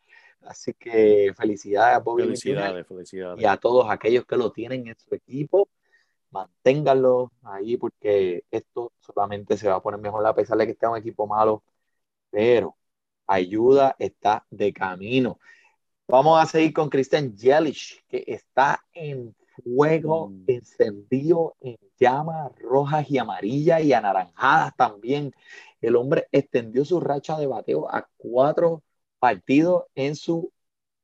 [0.42, 2.74] Así que felicidades a Bobby Witt Jr.
[2.74, 3.42] Felicidades, felicidades.
[3.42, 5.70] y a todos aquellos que lo tienen en su equipo,
[6.30, 10.86] manténganlo ahí porque esto solamente se va a poner mejor a pesar de que esté
[10.86, 11.64] un equipo malo,
[12.30, 12.76] pero
[13.26, 15.38] ayuda está de camino.
[16.06, 20.44] Vamos a seguir con Christian Yelich, que está en fuego, Mm.
[20.48, 25.32] encendido en llamas rojas y amarillas y anaranjadas también.
[25.80, 28.82] El hombre extendió su racha de bateo a cuatro
[29.18, 30.50] partidos en su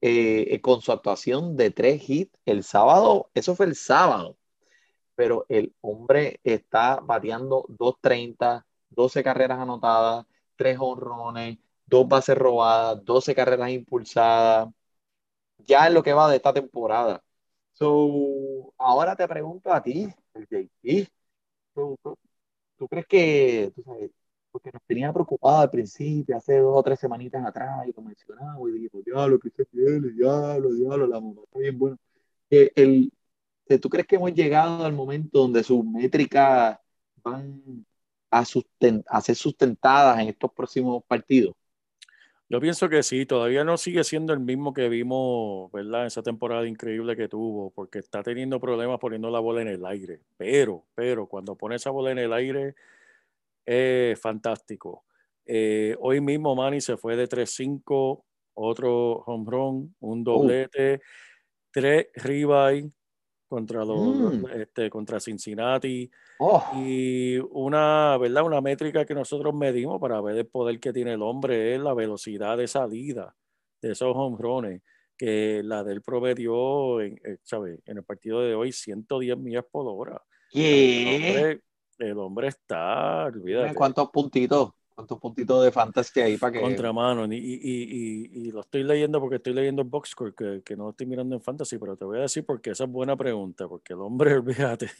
[0.02, 4.38] eh, con su actuación de tres hits el sábado, eso fue el sábado,
[5.14, 10.24] pero el hombre está bateando 2.30, 12 carreras anotadas,
[10.56, 14.70] 3 honrones, 2 bases robadas, 12 carreras impulsadas,
[15.64, 17.22] ya es lo que va de esta temporada.
[17.72, 21.08] So, ahora te pregunto a ti, JP,
[21.74, 22.18] ¿tú, tú,
[22.78, 24.10] ¿tú crees que, tú sabes,
[24.50, 28.68] porque nos tenía preocupado al principio, hace dos o tres semanitas atrás, y lo mencionamos,
[28.70, 31.96] y dijimos, diablo, Cristian Yelich, diablo, diablo, la mamá está bien buena.
[32.50, 33.12] Que el,
[33.66, 36.78] que ¿Tú crees que hemos llegado al momento donde sus métricas
[37.22, 37.86] van
[38.30, 41.54] a, susten- a ser sustentadas en estos próximos partidos?
[42.50, 46.06] Yo pienso que sí, todavía no sigue siendo el mismo que vimos, ¿verdad?
[46.06, 50.20] Esa temporada increíble que tuvo, porque está teniendo problemas poniendo la bola en el aire.
[50.36, 52.74] Pero, pero cuando pone esa bola en el aire,
[53.66, 55.04] es fantástico.
[55.46, 61.00] Eh, hoy mismo Manny se fue de 3-5, otro home run, un doblete,
[61.72, 62.90] tres ribeye
[63.48, 64.46] contra los, Mm.
[64.60, 66.10] este, contra Cincinnati
[66.42, 68.44] Oh, y una, ¿verdad?
[68.44, 71.92] Una métrica que nosotros medimos para ver el poder que tiene el hombre es la
[71.92, 73.36] velocidad de salida
[73.82, 74.80] de esos home runs,
[75.18, 77.80] que la del promedió en, eh, ¿sabe?
[77.84, 80.22] en el partido de hoy 110 millas por hora.
[80.50, 81.60] El hombre,
[81.98, 84.70] el hombre está, olvídate, ¿Cuántos puntitos?
[85.00, 86.60] ¿Cuántos puntitos de fantasy ahí para que...
[86.60, 87.24] contramano.
[87.32, 90.76] Y, y, y, y lo estoy leyendo porque estoy leyendo el box score, que, que
[90.76, 93.66] no estoy mirando en fantasy, pero te voy a decir porque esa es buena pregunta,
[93.66, 94.90] porque el hombre, olvídate,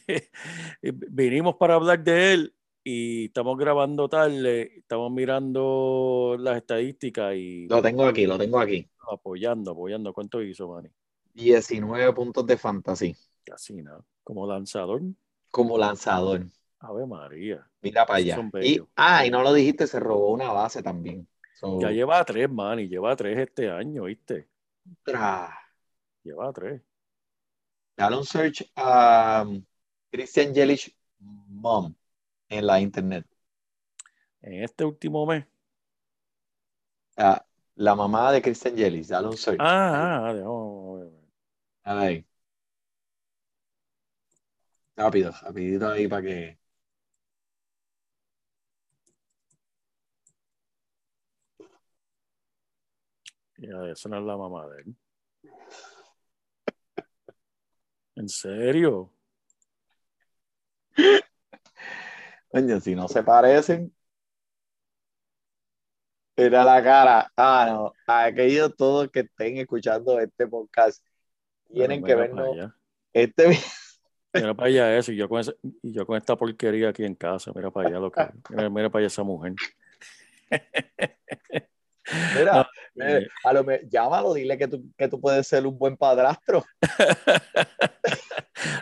[0.81, 7.79] vinimos para hablar de él y estamos grabando tarde, estamos mirando las estadísticas y Lo
[7.79, 8.89] tengo aquí, lo tengo aquí.
[9.11, 10.13] apoyando, apoyando.
[10.13, 10.89] ¿Cuánto hizo, Manny?
[11.35, 14.03] 19 puntos de fantasy Casi nada.
[14.23, 15.01] Como lanzador,
[15.51, 16.47] como lanzador.
[16.79, 17.70] Ave María.
[17.81, 18.49] Mira para allá.
[18.61, 21.27] Y, ah, y no lo dijiste, se robó una base también.
[21.55, 24.47] So, Ya lleva tres, Manny, lleva tres este año, ¿viste?
[25.05, 25.53] tra-
[26.23, 26.81] Lleva tres.
[27.97, 29.63] Dale un search a um,
[30.11, 31.93] Christian Yelich Mom
[32.49, 33.25] en la internet.
[34.41, 35.45] En este último mes.
[37.17, 39.59] Ah, la mamá de Christian Yelich, dale un search.
[39.59, 41.11] Ah, ah, ver.
[41.83, 42.25] Dale ahí.
[44.95, 46.57] Rápido, rapidito ahí para que.
[53.61, 54.95] Ya, esa no es la mamá de él.
[58.15, 59.13] ¿En serio?
[62.49, 63.93] Coño, si no se parecen.
[66.35, 67.31] Mira la cara.
[67.37, 67.93] Ah, no.
[68.07, 71.05] Aquellos todos que estén escuchando este podcast
[71.71, 72.47] tienen que vernos.
[72.51, 72.75] allá.
[73.13, 73.59] Este
[74.33, 77.13] Mira para allá eso, y yo con, ese- y yo con esta porquería aquí en
[77.13, 77.51] casa.
[77.53, 78.27] Mira para allá lo que.
[78.49, 79.53] Mira, mira para allá esa mujer.
[82.35, 85.77] Mira, No, eh, a lo me- llámalo, dile que tú, que tú puedes ser un
[85.77, 86.63] buen padrastro.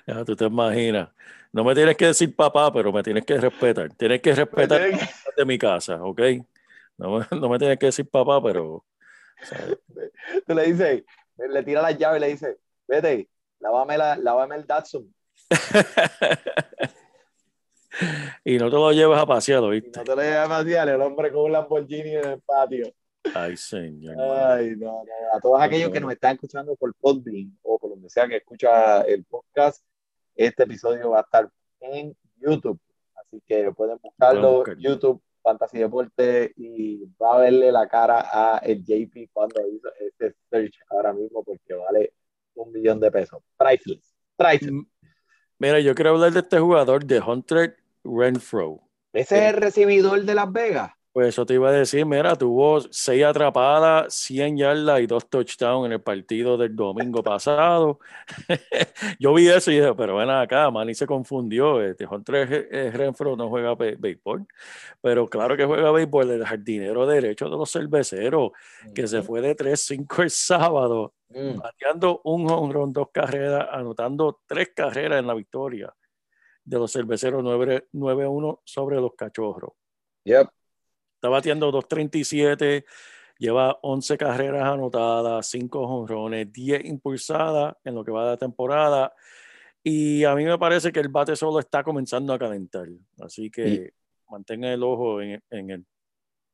[0.06, 1.10] Ya, tú te imaginas.
[1.52, 3.94] No me tienes que decir papá, pero me tienes que respetar.
[3.94, 4.82] Tienes que respetar
[5.38, 6.22] de mi casa, ¿ok?
[6.98, 8.84] No me, no me tienes que decir papá, pero.
[9.44, 9.78] ¿sabes?
[10.48, 11.04] Tú le dices,
[11.38, 15.13] le tira las llaves y le dices, vete, lávame, la, lávame el Datsun.
[18.44, 19.98] y no te lo llevas a pasear, ¿viste?
[19.98, 22.92] no te lo lleves demasiado, el hombre con un Lamborghini en el patio.
[23.34, 24.15] Ay, señor.
[24.20, 28.10] Ay, no, no, A todos aquellos que nos están escuchando por Podbean o por donde
[28.10, 29.84] sea que escucha el podcast,
[30.36, 31.50] este episodio va a estar
[31.82, 32.80] en YouTube.
[33.15, 34.82] Así que pueden buscarlo, buscarlo.
[34.82, 40.36] YouTube, Fantasy Deporte, y va a verle la cara a el JP cuando hizo este
[40.50, 42.13] search ahora mismo porque vale
[42.56, 43.42] un millón de pesos.
[43.58, 44.15] Priceless.
[44.36, 44.86] Priceless.
[45.58, 48.82] Mira, yo quiero hablar de este jugador, de Hunter Renfro.
[49.12, 50.92] Ese es el recibidor de Las Vegas.
[51.19, 55.88] Pues eso te iba a decir, mira, tuvo seis atrapadas, 100 yardas y dos touchdowns
[55.88, 57.99] en el partido del domingo pasado.
[59.19, 61.82] Yo vi eso y dije, pero ven acá, Manny se confundió.
[61.82, 64.47] Este Hunter eh, Renfro no juega béisbol,
[65.01, 68.51] pero claro que juega béisbol, el jardinero derecho de los cerveceros,
[68.95, 71.60] que se fue de 3-5 el sábado, Mm.
[71.60, 75.93] bateando un home run, dos carreras, anotando tres carreras en la victoria
[76.63, 79.73] de los cerveceros 9 9-1 sobre los cachorros.
[80.23, 80.47] Yep.
[81.19, 82.86] Está bateando 2.37,
[83.39, 89.13] lleva 11 carreras anotadas, 5 jonrones, 10 impulsadas en lo que va de la temporada.
[89.84, 92.88] Y a mí me parece que el bate solo está comenzando a calentar.
[93.19, 93.91] Así que
[94.29, 95.86] mantenga el ojo en, en él.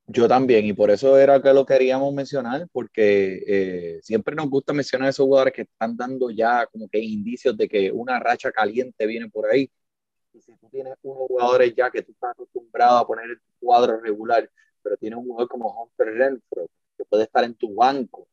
[0.08, 4.74] Yo también, y por eso era que lo queríamos mencionar, porque eh, siempre nos gusta
[4.74, 8.52] mencionar a esos jugadores que están dando ya como que indicios de que una racha
[8.52, 9.70] caliente viene por ahí.
[10.36, 13.54] Y si tú tienes unos jugadores ya que tú estás acostumbrado a poner en tu
[13.60, 14.50] cuadro regular,
[14.82, 16.68] pero tienes un jugador como Hunter Renfro,
[16.98, 18.28] que puede estar en tu banco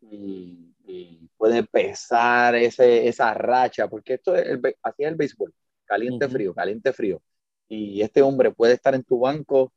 [0.00, 5.54] y, y puede pesar ese, esa racha, porque esto es el, así es el béisbol,
[5.84, 6.34] caliente, Ujú.
[6.34, 7.22] frío, caliente, frío.
[7.68, 9.72] Y este hombre puede estar en tu banco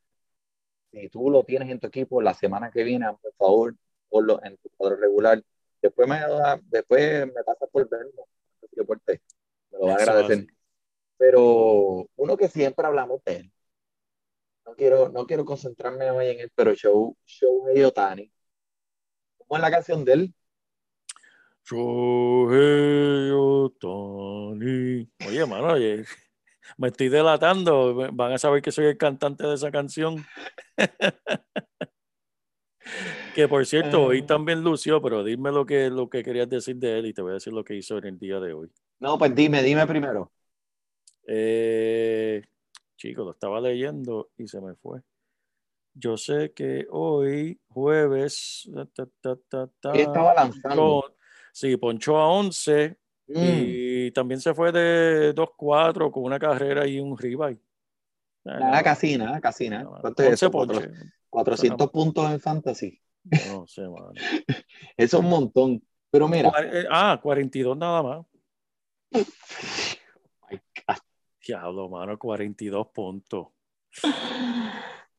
[0.92, 3.76] si tú lo tienes en tu equipo la semana que viene, por favor,
[4.10, 5.44] ponlo en tu cuadro regular.
[5.82, 8.26] Después me, da- después me pasa por verlo.
[8.64, 9.22] Así que por te-
[9.72, 10.48] Me lo va a agradecer.
[11.18, 13.52] Pero uno que siempre hablamos de él,
[14.66, 18.32] no quiero, no quiero concentrarme hoy en él, pero Show, Shohei Otani.
[19.38, 20.34] ¿Cómo es la canción de él?
[21.66, 25.10] Shohei Ohtani.
[25.28, 26.06] Oye, mano, oye,
[26.78, 27.96] me estoy delatando.
[28.14, 30.24] Van a saber que soy el cantante de esa canción.
[33.36, 34.28] que por cierto, hoy Ah.
[34.28, 37.32] también lució, pero dime lo que, lo que querías decir de él y te voy
[37.32, 38.72] a decir lo que hizo en el día de hoy.
[39.00, 40.32] No, pues dime, dime primero.
[41.28, 42.42] Eh,
[42.96, 45.02] chico, lo estaba leyendo y se me fue.
[45.94, 51.16] Yo sé que hoy, jueves, ta, ta, ta, estaba lanzando.
[51.52, 52.98] sí, ponchó a 11
[53.30, 57.60] Mm, y también se fue de 2-4 con una carrera y un ribeye.
[58.46, 59.84] nada, casi nada, casi nada.
[59.84, 60.52] Nada, ¿Cuánto es 11 eso?
[60.54, 61.14] Cuatro- ponches.
[61.30, 63.02] 400 puntos en fantasy.
[63.26, 64.14] No sé, mano.
[64.96, 65.84] Eso es un montón.
[66.10, 68.26] Pero mira, eh, Ah, 42 nada más.
[70.50, 70.58] my
[70.88, 70.98] God.
[71.48, 73.48] Diablo, mano, 42 puntos.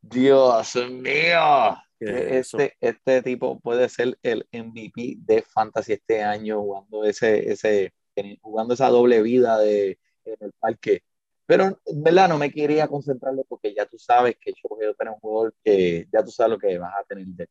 [0.01, 1.77] Dios mío.
[1.99, 2.55] ¿Qué es?
[2.55, 7.93] Este, este tipo puede ser el MVP de Fantasy este año jugando ese, ese,
[8.41, 11.03] jugando esa doble vida de, en el parque.
[11.47, 15.15] Pero en verdad no me quería concentrarle porque ya tú sabes que Shohei Ohtani es
[15.15, 17.49] un jugador que ya tú sabes lo que vas a tener de.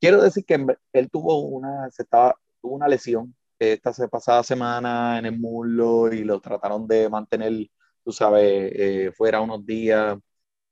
[0.00, 5.26] Quiero decir que él tuvo una, se estaba, tuvo una lesión esta pasada semana en
[5.26, 7.68] el muslo y lo trataron de mantener,
[8.08, 10.18] tú sabes, eh, fuera unos días.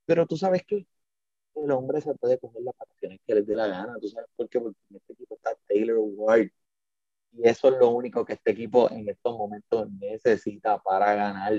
[0.07, 0.87] Pero tú sabes que
[1.57, 3.97] el hombre se puede coger las vacaciones que le dé la gana.
[4.01, 4.61] ¿Tú sabes por qué?
[4.61, 6.49] Porque en este equipo está Taylor Ward.
[7.32, 11.53] Y eso es lo único que este equipo en estos momentos necesita para ganar.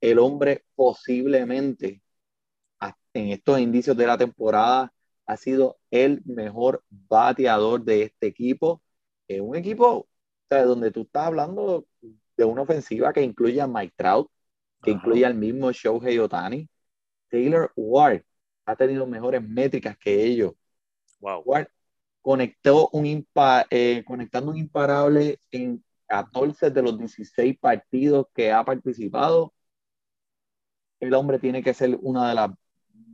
[0.00, 2.02] El hombre posiblemente
[3.14, 4.92] en estos indicios de la temporada
[5.26, 8.82] ha sido el mejor bateador de este equipo.
[9.28, 10.08] Es un equipo o
[10.50, 11.86] sea, donde tú estás hablando
[12.36, 14.30] de una ofensiva que incluye a Mike Trout,
[14.82, 14.98] que Ajá.
[14.98, 16.68] incluye al mismo Shohei Otani.
[17.30, 18.22] Taylor Ward
[18.66, 20.52] ha tenido mejores métricas que ellos.
[21.20, 21.42] Wow.
[21.44, 21.68] Ward
[22.22, 28.64] conectó un impa- eh, conectando un imparable en 14 de los 16 partidos que ha
[28.64, 29.52] participado.
[31.00, 32.50] El hombre tiene que ser una de las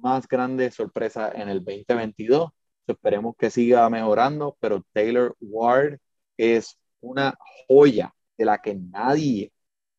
[0.01, 2.51] más grandes sorpresas en el 2022.
[2.87, 5.99] Esperemos que siga mejorando, pero Taylor Ward
[6.37, 7.35] es una
[7.69, 9.53] joya de la que nadie,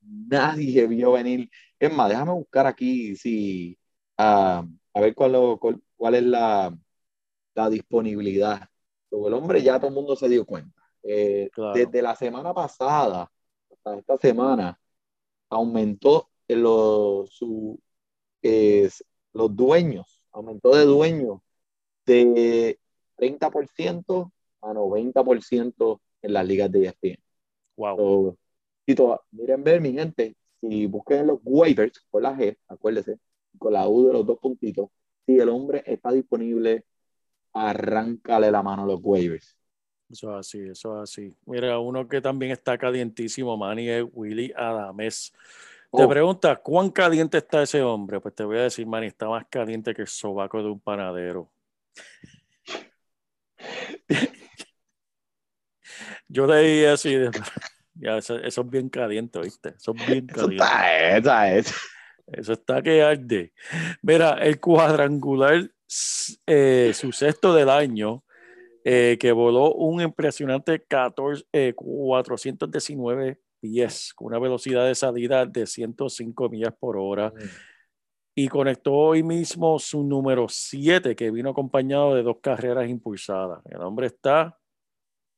[0.07, 1.49] nadie vio venir.
[1.79, 3.77] Es más, déjame buscar aquí si,
[4.17, 6.77] ah, a ver cuál, lo- cuál, cuál es la,
[7.55, 8.67] la disponibilidad.
[9.09, 10.81] Porque el hombre ya todo el mundo se dio cuenta.
[11.03, 11.73] Eh, Claro.
[11.73, 13.31] Desde la semana pasada
[13.71, 14.79] hasta esta semana
[15.49, 17.79] aumentó lo- su,
[18.41, 19.03] es-
[19.33, 21.39] los dueños, aumentó de dueños
[22.05, 22.79] de
[23.15, 24.31] 30%
[24.61, 27.17] a 90% en las ligas de ESPN.
[27.77, 27.97] Wow.
[27.97, 28.37] So,
[28.85, 33.19] y to- miren ver, mi gente, si busquen los waivers con la G, acuérdense,
[33.57, 34.89] con la U de los dos puntitos,
[35.25, 36.85] si el hombre está disponible,
[37.53, 39.55] arráncale la mano a los waivers.
[40.09, 41.33] Eso es así, eso es así.
[41.45, 45.31] Mira, uno que también está calientísimo, Manny, es Willy Adames.
[45.91, 46.09] Te Oh.
[46.09, 48.19] preguntas, ¿cuán caliente está ese hombre?
[48.19, 51.49] Pues te voy a decir, Manny, está más caliente que el sobaco de un panadero.
[56.27, 57.31] Yo leí así, de-
[57.95, 59.69] ya, eso, eso es bien caliente, ¿viste?
[59.77, 60.63] Eso es bien Eso caliente.
[60.63, 61.73] está, esa es.
[62.27, 63.53] Eso está que arde.
[64.01, 65.69] Mira, el cuadrangular,
[66.47, 68.23] eh, su sexto del año,
[68.83, 75.65] eh, que voló un impresionante 14, eh, 419 pies, con una velocidad de salida de
[75.65, 77.31] 105 millas por hora,
[78.35, 83.61] y conectó hoy mismo su número 7, que vino acompañado de dos carreras impulsadas.
[83.65, 84.57] El hombre está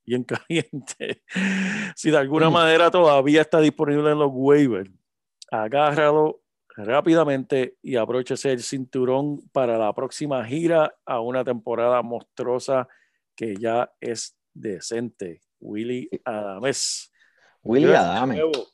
[0.07, 1.21] bien caliente.
[1.95, 2.53] Si de alguna Mm.
[2.53, 4.89] manera todavía está disponible en los waivers,
[5.51, 6.41] agárralo
[6.75, 12.87] rápidamente y abróchese el cinturón para la próxima gira a una temporada monstruosa
[13.35, 15.41] que ya es decente.
[15.59, 17.11] Willy Adames.
[17.63, 18.35] Willy Mira, Adame.
[18.35, 18.67] nuevo.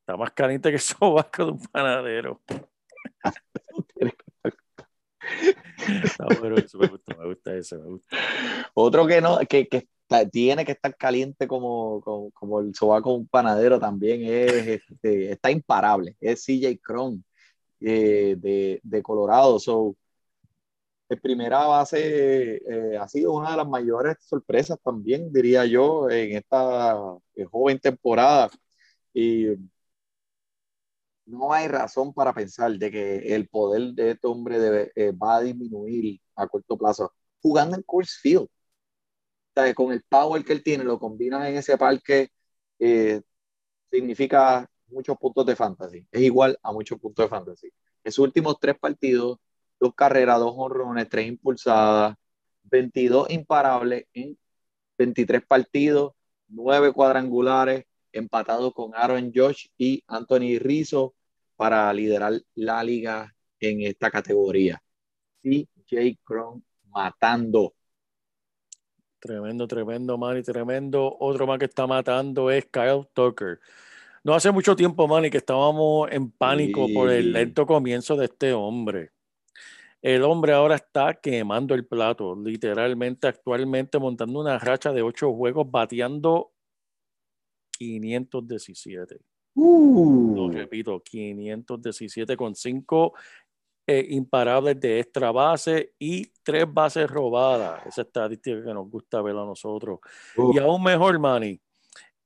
[0.00, 2.42] Está más caliente que el sobaco de un panadero.
[6.04, 8.16] Eso, me gusta, me gusta eso, me gusta.
[8.74, 13.10] Otro que no, que, que está- tiene que estar caliente como, como, como el sobaco
[13.10, 16.16] de un panadero también es, este, está imparable.
[16.20, 17.24] Es CJ Cron
[17.80, 19.58] eh, de, de Colorado.
[19.60, 19.96] So,
[21.08, 26.36] de primera base eh, ha sido una de las mayores sorpresas también, diría yo, en
[26.36, 26.96] esta
[27.34, 28.50] eh, joven temporada.
[29.14, 29.48] Y
[31.26, 35.36] no hay razón para pensar de que el poder de este hombre debe- eh, va
[35.36, 37.12] a disminuir a corto plazo.
[37.40, 38.48] Jugando en Coors Field,
[39.74, 42.30] con el power que él tiene, lo combinas en ese parque,
[42.78, 43.22] eh,
[43.90, 46.06] significa muchos puntos de fantasy.
[46.10, 47.72] Es igual a muchos puntos de fantasy.
[48.02, 49.38] En sus últimos tres partidos
[49.84, 52.16] dos carreras, dos honrones, tres impulsadas,
[52.64, 54.38] 22 imparables en
[54.98, 56.14] 23 partidos,
[56.48, 61.14] nueve cuadrangulares, empatado con Aaron Josh y Anthony Rizzo
[61.56, 64.82] para liderar la liga en esta categoría.
[65.42, 67.74] CJ Cron matando.
[69.24, 71.16] Tremendo, tremendo, Manny, tremendo.
[71.18, 73.58] Otro más que está matando es Kyle Tucker.
[74.22, 78.52] No hace mucho tiempo, Manny, que estábamos en pánico por el lento comienzo de este
[78.52, 79.12] hombre.
[80.02, 85.70] El hombre ahora está quemando el plato, literalmente, actualmente montando una racha de ocho juegos,
[85.70, 86.52] bateando
[87.78, 89.14] 517.
[89.54, 93.14] Lo Uh, repito, 517 con cinco
[93.86, 97.86] eh, imparables de extra base y tres bases robadas.
[97.86, 100.00] Esa estadística que nos gusta ver a nosotros.
[100.36, 101.60] uh, Y aún mejor, Manny,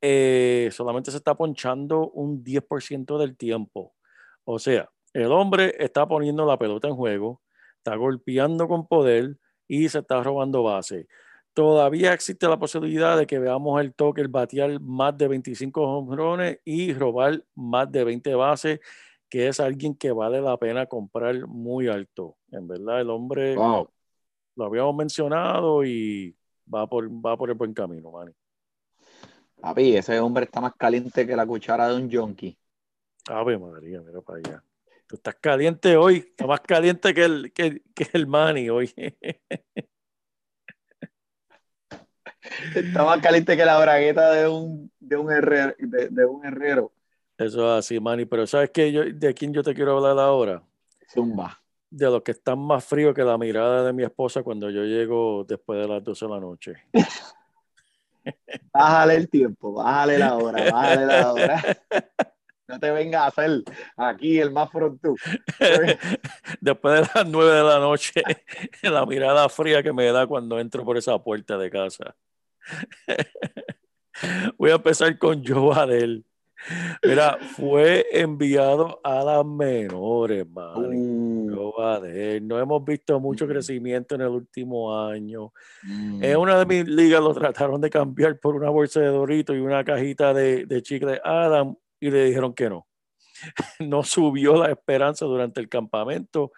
[0.00, 3.94] eh, solamente se está ponchando un 10% del tiempo.
[4.44, 7.42] O sea, el hombre está poniendo la pelota en juego,
[7.76, 9.36] está golpeando con poder
[9.66, 11.08] y se está robando base.
[11.54, 16.60] Todavía existe la posibilidad de que veamos el toque, el batear más de 25 hombrones
[16.64, 18.78] y robar más de 20 bases,
[19.28, 22.36] que es alguien que vale la pena comprar muy alto.
[22.50, 23.88] En verdad, el hombre wow.
[24.56, 26.34] lo habíamos mencionado y
[26.72, 28.32] va por, va por el buen camino, Manny.
[29.60, 32.56] Papi, ese hombre está más caliente que la cuchara de un junkie.
[33.26, 34.64] Ave María, mira para allá.
[35.06, 38.92] Tú estás caliente hoy, está más caliente que el, que, que el Manny hoy.
[42.74, 46.92] Está más caliente que la bragueta de un, de un, herrero, de, de un herrero.
[47.38, 48.24] Eso es así, Manny.
[48.26, 48.92] Pero ¿sabes qué?
[48.92, 50.62] Yo, ¿De quién yo te quiero hablar ahora?
[51.08, 51.62] Zumba.
[51.88, 55.44] De los que están más fríos que la mirada de mi esposa cuando yo llego
[55.44, 56.74] después de las 12 de la noche.
[58.72, 61.62] Bájale el tiempo, bájale la hora, bájale la hora.
[62.68, 63.62] No te vengas a hacer
[63.96, 65.14] aquí el más pronto.
[66.60, 68.22] después de las 9 de la noche,
[68.82, 72.14] la mirada fría que me da cuando entro por esa puerta de casa.
[74.58, 76.27] Voy a empezar con Joe Adel.
[77.04, 80.96] Mira, fue enviado a las menores, Manny.
[80.98, 81.38] Uh.
[82.42, 83.48] No hemos visto mucho Mm.
[83.48, 85.52] crecimiento en el último año.
[85.84, 89.54] mm, En una de mis ligas lo trataron de cambiar por una bolsa de Dorito
[89.54, 92.86] y una cajita de, de chicle Adam y le dijeron que no.
[93.80, 96.52] No subió la esperanza durante el campamento.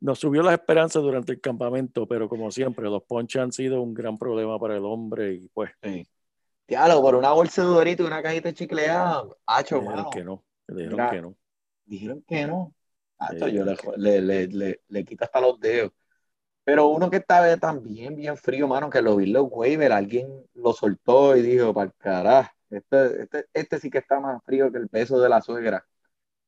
[0.00, 3.94] No subió las esperanzas durante el campamento, pero como siempre, los ponches han sido un
[3.94, 6.06] gran problema para el hombre y pues sí.
[6.68, 9.24] Diablo, por una bolsa de dorito y una cajita de chicleada.
[9.46, 10.10] Hacho, dijeron mano.
[10.10, 10.44] que no.
[10.68, 11.36] Dijeron Mira, que no.
[11.86, 12.74] Dijeron que no.
[13.18, 15.92] Hacho, yo le, le, le, le, le quito hasta los dedos.
[16.64, 20.28] Pero uno que estaba también bien frío, mano, que lo vi en los waivers, alguien
[20.52, 24.76] lo soltó y dijo, para carajo, este, este, este sí que está más frío que
[24.76, 25.82] el peso de la suegra.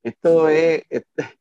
[0.03, 1.41] Esto es este,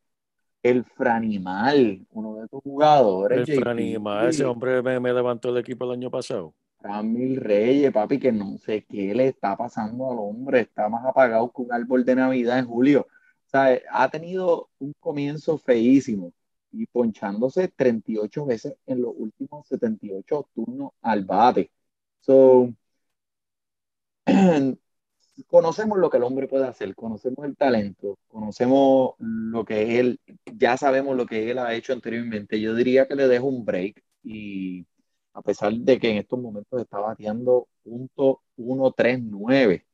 [0.64, 3.40] el Franimal, uno de tus jugadores.
[3.40, 3.60] El JP.
[3.62, 6.54] Franima, ese hombre me, me levantó el equipo el año pasado.
[6.80, 11.52] Fran Reyes, papi, que no sé qué le está pasando al hombre, está más apagado
[11.52, 13.08] que un árbol de Navidad en julio.
[13.48, 16.34] O sea, ha tenido un comienzo feísimo
[16.72, 21.72] y ponchándose 38 veces en los últimos 78 turnos al bate.
[22.22, 22.74] So,
[25.48, 30.20] conocemos lo que el hombre puede hacer, conocemos el talento, conocemos lo que él,
[30.56, 32.60] ya sabemos lo que él ha hecho anteriormente.
[32.62, 34.86] Yo diría que le dejo un break y
[35.34, 39.86] a pesar de que en estos momentos está bateando punto .139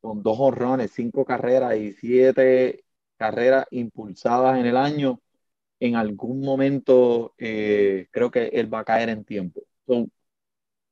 [0.00, 2.84] con dos honrones, cinco carreras y siete
[3.16, 5.20] carreras impulsadas en el año,
[5.80, 9.62] en algún momento eh, creo que él va a caer en tiempo.
[9.86, 10.06] So,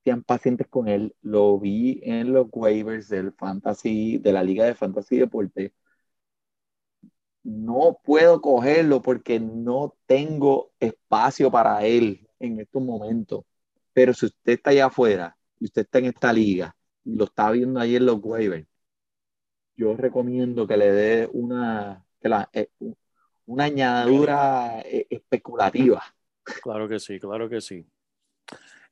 [0.04, 1.14] sean pacientes con él.
[1.22, 5.74] Lo vi en los waivers del fantasy, de la Liga de Fantasy Deporte.
[7.42, 13.44] No puedo cogerlo porque no tengo espacio para él en estos momentos.
[13.92, 16.74] Pero si usted está allá afuera y usted está en esta liga
[17.04, 18.66] y lo está viendo ahí en los waivers,
[19.76, 22.68] yo recomiendo que le dé una, que la, eh,
[23.46, 26.02] una añadidura eh, especulativa.
[26.62, 27.86] Claro que sí, claro que sí.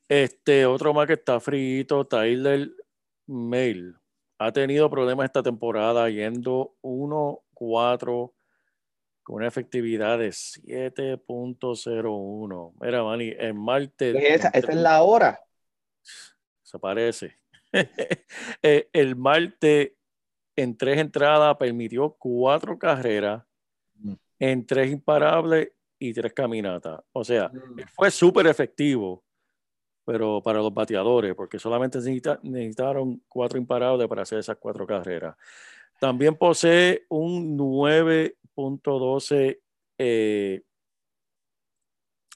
[0.08, 2.70] Este, otro más que está frito, Tyler
[3.26, 3.96] Mail.
[4.38, 8.35] Ha tenido problemas esta temporada yendo 1-4
[9.26, 12.74] con una efectividad de 7.01.
[12.80, 14.34] Mira, Manny, en Marte.
[14.34, 15.40] Esa, esa es la hora.
[16.62, 17.36] Se parece.
[18.62, 19.96] Eh, el Marte
[20.54, 23.42] en tres entradas permitió cuatro carreras
[23.98, 24.12] Mm.
[24.38, 27.00] en tres imparables y tres caminatas.
[27.12, 27.80] O sea, Mm.
[27.94, 29.24] fue súper efectivo,
[30.04, 35.34] pero para los bateadores, porque solamente necesita- necesitaron cuatro imparables para hacer esas cuatro carreras.
[35.98, 37.56] También posee un
[38.56, 39.60] 9.12
[39.98, 40.62] eh,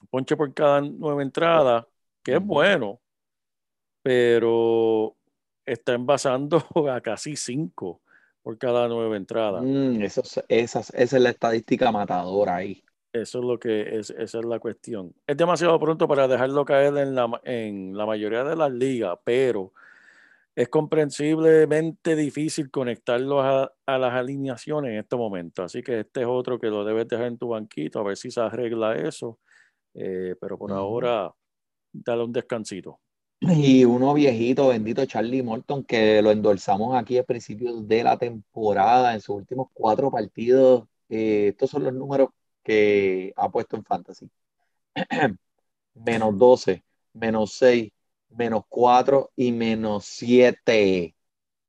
[0.09, 1.87] ponche por cada nueva entrada,
[2.23, 3.01] que es bueno,
[4.01, 5.15] pero
[5.65, 6.57] está envasando
[6.91, 8.01] a casi cinco
[8.41, 9.61] por cada nueva entrada.
[9.61, 12.83] Mm, eso es- esas- esa es la estadística matadora ahí.
[13.13, 15.13] Eso es lo que es, esa es la cuestión.
[15.27, 19.73] Es demasiado pronto para dejarlo caer en la, en la mayoría de las ligas, pero
[20.55, 25.63] es comprensiblemente difícil conectarlo a, a las alineaciones en este momento.
[25.63, 28.31] Así que este es otro que lo debes dejar en tu banquito, a ver si
[28.31, 29.39] se arregla eso.
[29.93, 31.31] Eh, pero por ahora,
[31.91, 32.99] dale un descansito.
[33.41, 39.13] Y uno viejito, bendito Charlie Morton, que lo endulzamos aquí al principio de la temporada,
[39.13, 40.87] en sus últimos cuatro partidos.
[41.09, 42.29] Eh, estos son los números
[42.63, 44.29] que ha puesto en Fantasy.
[45.95, 46.83] Menos 12,
[47.13, 47.91] menos 6,
[48.31, 51.15] menos 4 y menos 7.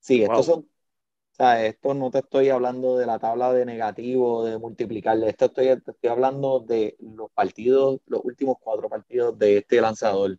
[0.00, 0.56] Sí, estos Wow.
[0.56, 5.28] son, o sea, esto no te estoy hablando de la tabla de negativo, de multiplicarle,
[5.30, 10.38] esto estoy, te estoy hablando de los partidos, los últimos cuatro partidos de este lanzador.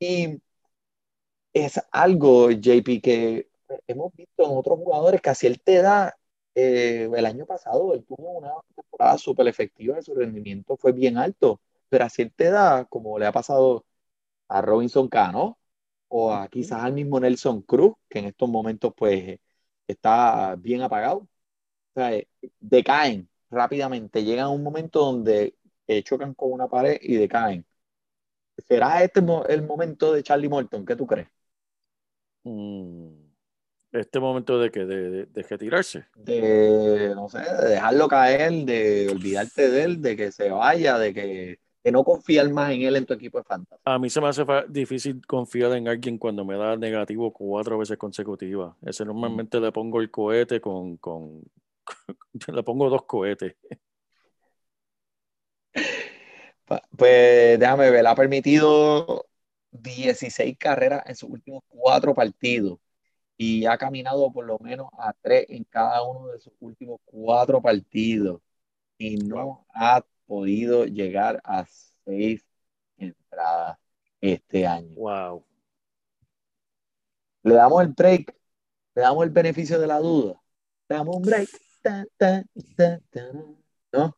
[0.00, 0.40] Y
[1.52, 3.48] es algo, JP, que
[3.86, 6.12] hemos visto en otros jugadores que a cierta edad,
[6.54, 11.60] eh, el año pasado él tuvo una temporada súper efectiva, su rendimiento fue bien alto,
[11.88, 13.84] pero a cierta edad, como le ha pasado
[14.50, 15.58] a Robinson Cano
[16.08, 19.38] o a quizás al mismo Nelson Cruz, que en estos momentos pues
[19.88, 21.28] está bien apagado, o
[21.94, 22.28] sea, eh,
[22.60, 25.56] decaen rápidamente, llegan a un momento donde
[25.88, 27.66] eh, chocan con una pared y decaen.
[28.68, 30.84] ¿Será este el momento de Charlie Morton?
[30.86, 31.28] ¿Qué tú crees?
[32.44, 33.12] Mm,
[33.92, 36.06] Este momento de que de, de- de retirarse.
[36.14, 41.14] de, no sé, de dejarlo caer, de olvidarte de él, de que se vaya, de
[41.14, 43.80] que de no confiar más en él en tu equipo de fantasy.
[43.84, 47.96] A mí se me hace difícil confiar en alguien cuando me da negativo cuatro veces
[47.96, 48.76] consecutivas.
[48.82, 51.42] Ese normalmente le pongo el cohete con, con,
[52.52, 53.56] le pongo dos cohetes.
[56.96, 59.26] Pues déjame ver, ha permitido
[59.72, 62.78] 16 carreras en sus últimos cuatro partidos
[63.36, 67.60] y ha caminado por lo menos a tres en cada uno de sus últimos cuatro
[67.62, 68.40] partidos
[68.98, 71.66] y no ha podido llegar a
[72.04, 72.46] seis
[72.96, 73.76] entradas
[74.20, 74.94] este año.
[74.94, 75.44] Wow.
[77.42, 78.32] Le damos el break,
[78.94, 80.40] le damos el beneficio de la duda,
[80.88, 81.48] le damos un break.
[81.82, 82.44] Ta, ta,
[82.76, 83.32] ta, ta,
[83.92, 84.16] ¿No?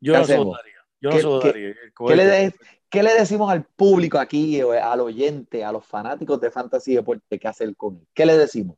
[0.00, 0.56] Yo ¿Qué no se lo hacemos?
[0.58, 0.78] daría.
[1.00, 1.68] Yo ¿Qué- qué- daría.
[1.68, 2.54] El ¿Qué le, de-
[2.90, 7.48] qué le decimos al público aquí, al oyente, a los fanáticos de Fantasy Deporte, qué
[7.48, 8.06] hacer con él?
[8.12, 8.76] ¿Qué le decimos?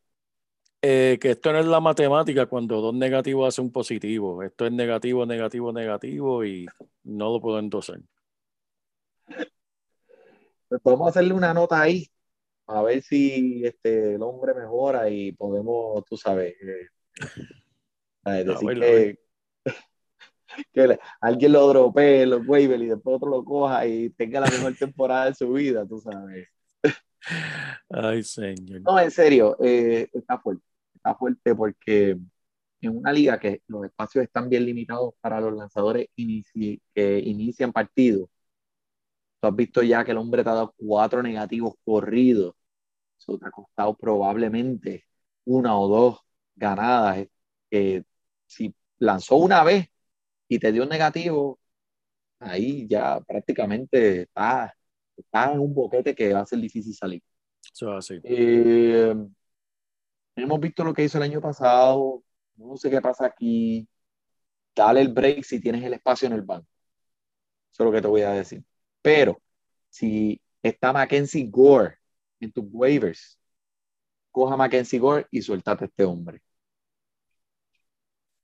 [0.83, 4.43] Eh, que esto no es la matemática cuando dos negativos hacen un positivo.
[4.43, 6.67] Esto es negativo, negativo, negativo y
[7.05, 8.01] no lo puedo endosar.
[10.69, 12.07] Pues podemos hacerle una nota ahí,
[12.67, 16.87] a ver si este, el hombre mejora y podemos, tú sabes, eh,
[18.27, 19.19] eh, decir ver,
[19.65, 19.73] que,
[20.73, 24.49] que le- alguien lo dropee los waivers y después otro lo coja y tenga la
[24.49, 26.49] mejor temporada de su vida, tú sabes.
[27.91, 28.81] Ay, señor.
[28.83, 30.63] No, en serio, eh, está fuerte.
[31.01, 32.19] Está fuerte porque
[32.83, 37.73] en una liga que los espacios están bien limitados para los lanzadores inici- que inician
[37.73, 38.29] partidos.
[39.41, 42.55] Tú has visto ya que el hombre te ha dado cuatro negativos corridos.
[43.19, 45.07] Eso te ha costado probablemente
[45.45, 46.21] una o dos
[46.57, 47.27] ganadas.
[47.71, 48.05] Eh,
[48.47, 49.89] si lanzó una vez
[50.49, 51.61] y te dio un negativo,
[52.41, 54.75] ahí ya prácticamente está,
[55.17, 57.23] está en un boquete que va a ser difícil salir.
[57.73, 58.25] Eso es así.
[58.25, 59.15] Eh,
[60.37, 62.23] hemos visto lo que hizo el año pasado.
[62.57, 63.89] No sé qué pasa aquí.
[64.75, 66.67] Dale el break si tienes el espacio en el banco.
[67.73, 68.65] Eso es lo que te voy a decir.
[69.03, 69.41] Pero
[69.89, 71.97] si está Mackenzie Gore
[72.41, 73.39] en tus waivers,
[74.31, 76.41] coja Mackenzie Gore y suéltate a este hombre.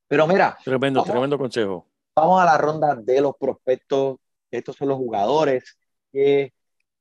[0.08, 1.10] Pero mira, Tremendo, Vamos.
[1.12, 1.88] tremendo consejo.
[2.14, 4.18] vamos a la ronda de los prospectos.
[4.50, 5.76] Estos son los jugadores
[6.12, 6.52] que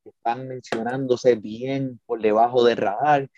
[0.04, 3.30] están mencionándose bien por debajo del radar,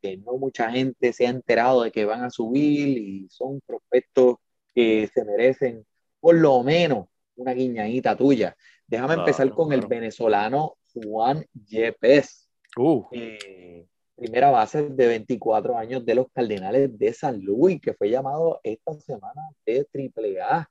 [0.00, 3.60] y que no mucha gente se ha enterado de que van a subir y son
[3.66, 4.36] prospectos
[4.74, 5.84] que se merecen
[6.20, 8.56] por lo menos una guiñadita tuya.
[8.86, 16.04] Déjame Claro, empezar con el venezolano Juan Yepes Uh, eh, primera base de 24 años
[16.04, 20.70] de los Cardenales de San Luis, que fue llamado esta semana de AAA.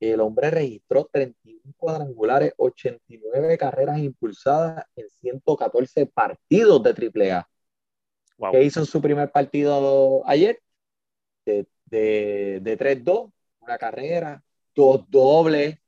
[0.00, 7.48] El hombre registró 31 cuadrangulares, 89 carreras impulsadas en 114 partidos de AAA.
[8.38, 8.52] Wow.
[8.52, 10.60] ¿Qué hizo en su primer partido ayer?
[11.44, 14.42] De, de, de 3-2, una carrera,
[14.74, 15.78] dos dobles.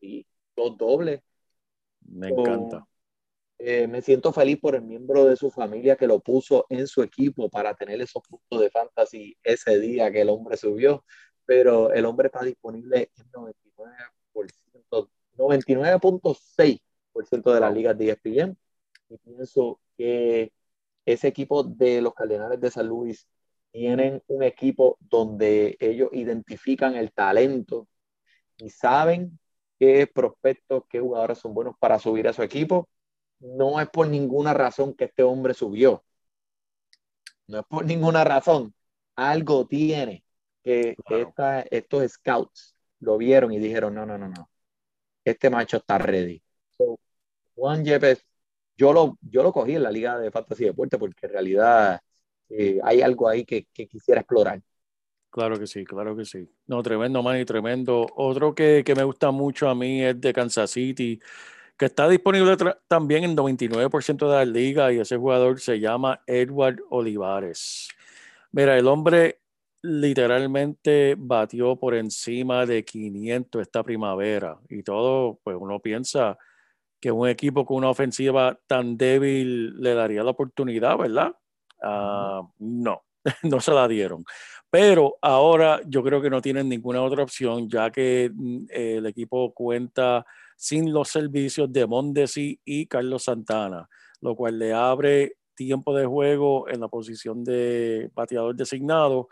[0.00, 0.26] Sí,
[0.56, 1.20] dos dobles.
[2.00, 2.86] Me encanta.
[3.58, 7.02] Eh, me siento feliz por el miembro de su familia que lo puso en su
[7.02, 11.04] equipo para tener esos puntos de fantasy ese día que el hombre subió,
[11.46, 18.56] pero el hombre está disponible en 99% 99.6% de las ligas de ESPN.
[19.08, 20.52] Y pienso que
[21.06, 23.28] ese equipo de los Cardenales de San Luis
[23.72, 27.88] tienen un equipo donde ellos identifican el talento
[28.56, 29.38] y saben
[29.78, 32.88] qué prospectos, qué jugadores son buenos para subir a su equipo.
[33.40, 36.04] No es por ninguna razón que este hombre subió.
[37.46, 38.74] No es por ninguna razón.
[39.16, 40.24] Algo tiene
[40.62, 44.50] que esta, estos scouts lo vieron y dijeron, no, no, no, no.
[45.24, 46.42] Este macho está ready.
[47.54, 48.24] Juan Yepes,
[48.76, 52.00] yo lo, yo lo cogí en la Liga de Fantasy Deporte porque en realidad
[52.48, 54.60] eh, hay algo ahí que, quisiera explorar.
[55.30, 56.48] Claro que sí, claro que sí.
[56.66, 58.06] No, tremendo, man, tremendo.
[58.16, 61.20] Otro que, que, me gusta mucho a mí es de Kansas City,
[61.76, 62.56] que está disponible
[62.86, 67.88] también en 99% de la liga y ese jugador se llama Edward Olivares.
[68.52, 69.40] Mira, el hombre
[69.82, 76.38] literalmente batió por encima de 500 esta primavera y todo, pues uno piensa
[77.04, 81.36] que un equipo con una ofensiva tan débil le daría la oportunidad, ¿verdad?
[81.82, 83.04] Uh, no,
[83.42, 84.24] no se la dieron.
[84.70, 89.52] Pero ahora yo creo que no tienen ninguna otra opción, ya que mm, el equipo
[89.52, 90.24] cuenta
[90.56, 93.86] sin los servicios de Mondesi y Carlos Santana,
[94.22, 99.28] lo cual le abre tiempo de juego en la posición de bateador designado.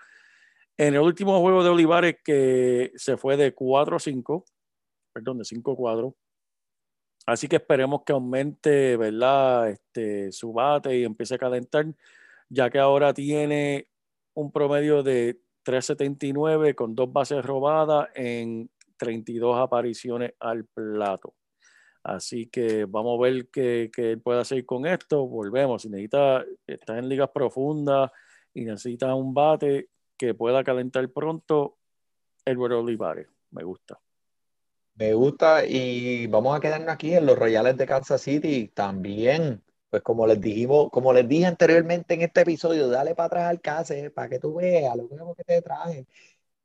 [0.77, 4.45] En el último juego de Olivares, que se fue de 4-5,
[5.15, 6.15] perdón, de 5-4.
[7.27, 9.71] Así que esperemos que aumente, ¿verdad?
[9.71, 11.87] Este, su bate y empiece a calentar,
[12.49, 13.89] ya que ahora tiene
[14.35, 21.35] un promedio de 3.79 con dos bases robadas en 32 apariciones al plato.
[22.03, 25.27] Así que vamos a ver qué, qué puede hacer con esto.
[25.27, 25.83] Volvemos.
[25.83, 28.11] Si necesita, está en ligas profundas
[28.53, 31.79] y necesita un bate que pueda calentar pronto,
[32.45, 33.29] Edward Olivares.
[33.53, 34.01] Me gusta.
[35.03, 40.03] Me gusta y vamos a quedarnos aquí en los Royales de Kansas City también pues
[40.03, 44.11] como les dijimos, como les dije anteriormente en este episodio, dale para atrás al case
[44.11, 46.07] para que tú veas lo que te traje.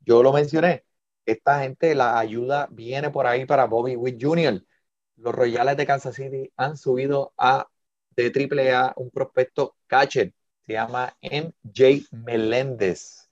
[0.01, 0.85] Yo lo mencioné,
[1.25, 4.63] esta gente, la ayuda viene por ahí para Bobby Witt Jr.
[5.17, 7.67] Los Royales de Kansas City han subido a
[8.15, 10.33] de AAA un prospecto catcher,
[10.67, 13.26] se llama MJ Meléndez.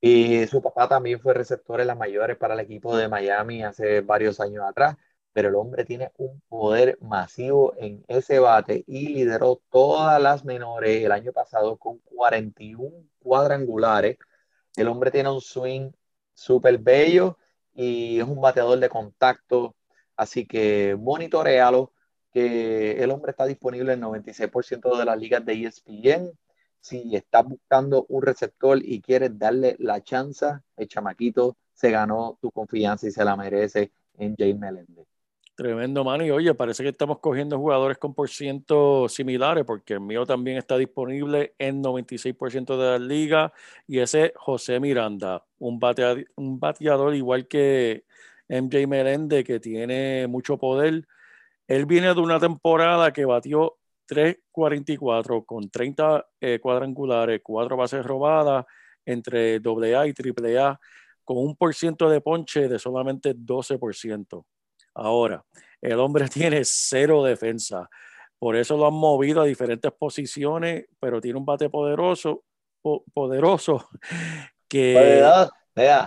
[0.00, 4.00] Y su papá también fue receptor en las mayores para el equipo de Miami hace
[4.00, 4.96] varios años atrás
[5.38, 11.04] pero el hombre tiene un poder masivo en ese bate y lideró todas las menores
[11.04, 12.90] el año pasado con 41
[13.20, 14.18] cuadrangulares.
[14.76, 15.92] El hombre tiene un swing
[16.34, 17.38] súper bello
[17.72, 19.76] y es un bateador de contacto,
[20.16, 21.92] así que monitorealo,
[22.32, 26.32] que el hombre está disponible en 96% de las ligas de ESPN.
[26.80, 32.50] Si estás buscando un receptor y quieres darle la chance, el chamaquito se ganó tu
[32.50, 35.06] confianza y se la merece en Jay Melendez.
[35.58, 36.22] Tremendo, mano.
[36.32, 40.76] Oye, parece que estamos cogiendo jugadores con por ciento similares, porque el mío también está
[40.76, 43.52] disponible en 96% de la liga.
[43.88, 48.04] Y ese es José Miranda, un, bateador, un bateador igual que
[48.48, 51.08] MJ Melende, que tiene mucho poder.
[51.66, 53.77] Él viene de una temporada que batió
[54.08, 58.64] 3.44 con 30 eh, cuadrangulares, 4 bases robadas
[59.04, 60.80] entre AA y AAA,
[61.24, 64.44] con un por ciento de ponche de solamente 12%.
[64.94, 65.44] Ahora,
[65.80, 67.88] el hombre tiene cero defensa.
[68.38, 72.44] Por eso lo han movido a diferentes posiciones, pero tiene un bate poderoso,
[73.12, 73.88] poderoso
[74.68, 74.94] que...
[75.74, 76.06] vea,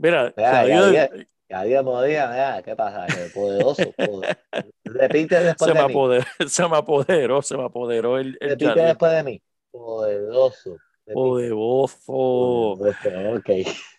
[0.00, 1.10] mira, cada día,
[1.52, 3.06] cada día, ¿qué pasa?
[3.34, 3.92] Poderoso.
[3.92, 4.38] poderoso.
[4.84, 5.92] Repite después se de me mí.
[5.92, 9.42] Apoderó, se me apoderó, se me apoderó el, el Repite después de mí.
[9.70, 10.78] Poderoso.
[11.12, 11.98] Poderoso.
[12.06, 13.36] Poderoso.
[13.36, 13.50] Ok.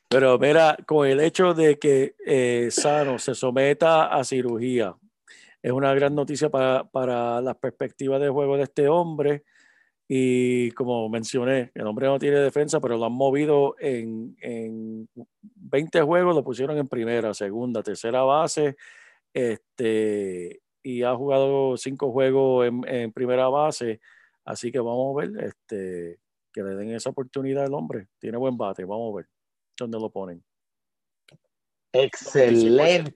[0.10, 4.96] Pero mira, con el hecho de que eh, Sano se someta a cirugía,
[5.62, 9.44] es una gran noticia para, para las perspectivas de juego de este hombre.
[10.16, 15.10] Y como mencioné, el hombre no tiene defensa, pero lo han movido en, en
[15.42, 18.76] 20 juegos, lo pusieron en primera, segunda, tercera base.
[19.34, 24.02] Este, y ha jugado cinco juegos en, primera base.
[24.46, 26.20] Así que vamos a ver este,
[26.52, 28.10] que le den esa oportunidad al hombre.
[28.20, 29.30] Tiene buen bate, vamos a ver
[29.76, 30.44] dónde lo ponen.
[31.92, 33.16] Excelente.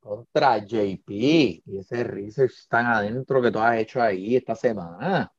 [0.00, 1.08] Contra JP.
[1.08, 5.32] Y ese research tan adentro que tú has hecho ahí esta semana.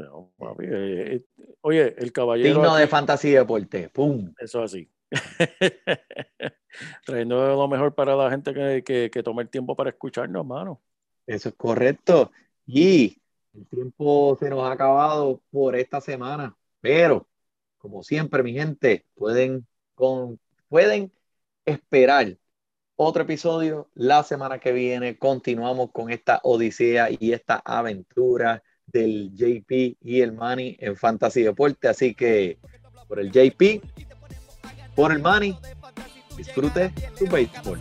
[0.00, 1.24] Pero, papi, eh, eh,
[1.60, 2.60] oye, el caballero.
[2.60, 3.90] Digno de fantasy deporte.
[3.90, 4.32] ¡Pum!
[4.38, 4.90] Eso así.
[7.04, 10.80] Trayendo lo mejor para la gente que, que, que tome el tiempo para escucharnos, hermano.
[11.26, 12.32] Eso es correcto.
[12.66, 13.20] Y
[13.52, 16.56] el tiempo se nos ha acabado por esta semana.
[16.80, 17.28] Pero,
[17.76, 20.40] como siempre, mi gente, pueden, con,
[20.70, 21.12] pueden
[21.66, 22.38] esperar
[22.96, 23.90] otro episodio.
[23.92, 28.62] La semana que viene continuamos con esta odisea y esta aventura
[28.92, 31.88] del JP y el Manny en Fantasy Deporte.
[31.88, 32.58] Así que
[33.08, 33.82] por el JP,
[34.94, 35.56] por el Manny,
[36.36, 37.78] disfrute tu béisbol.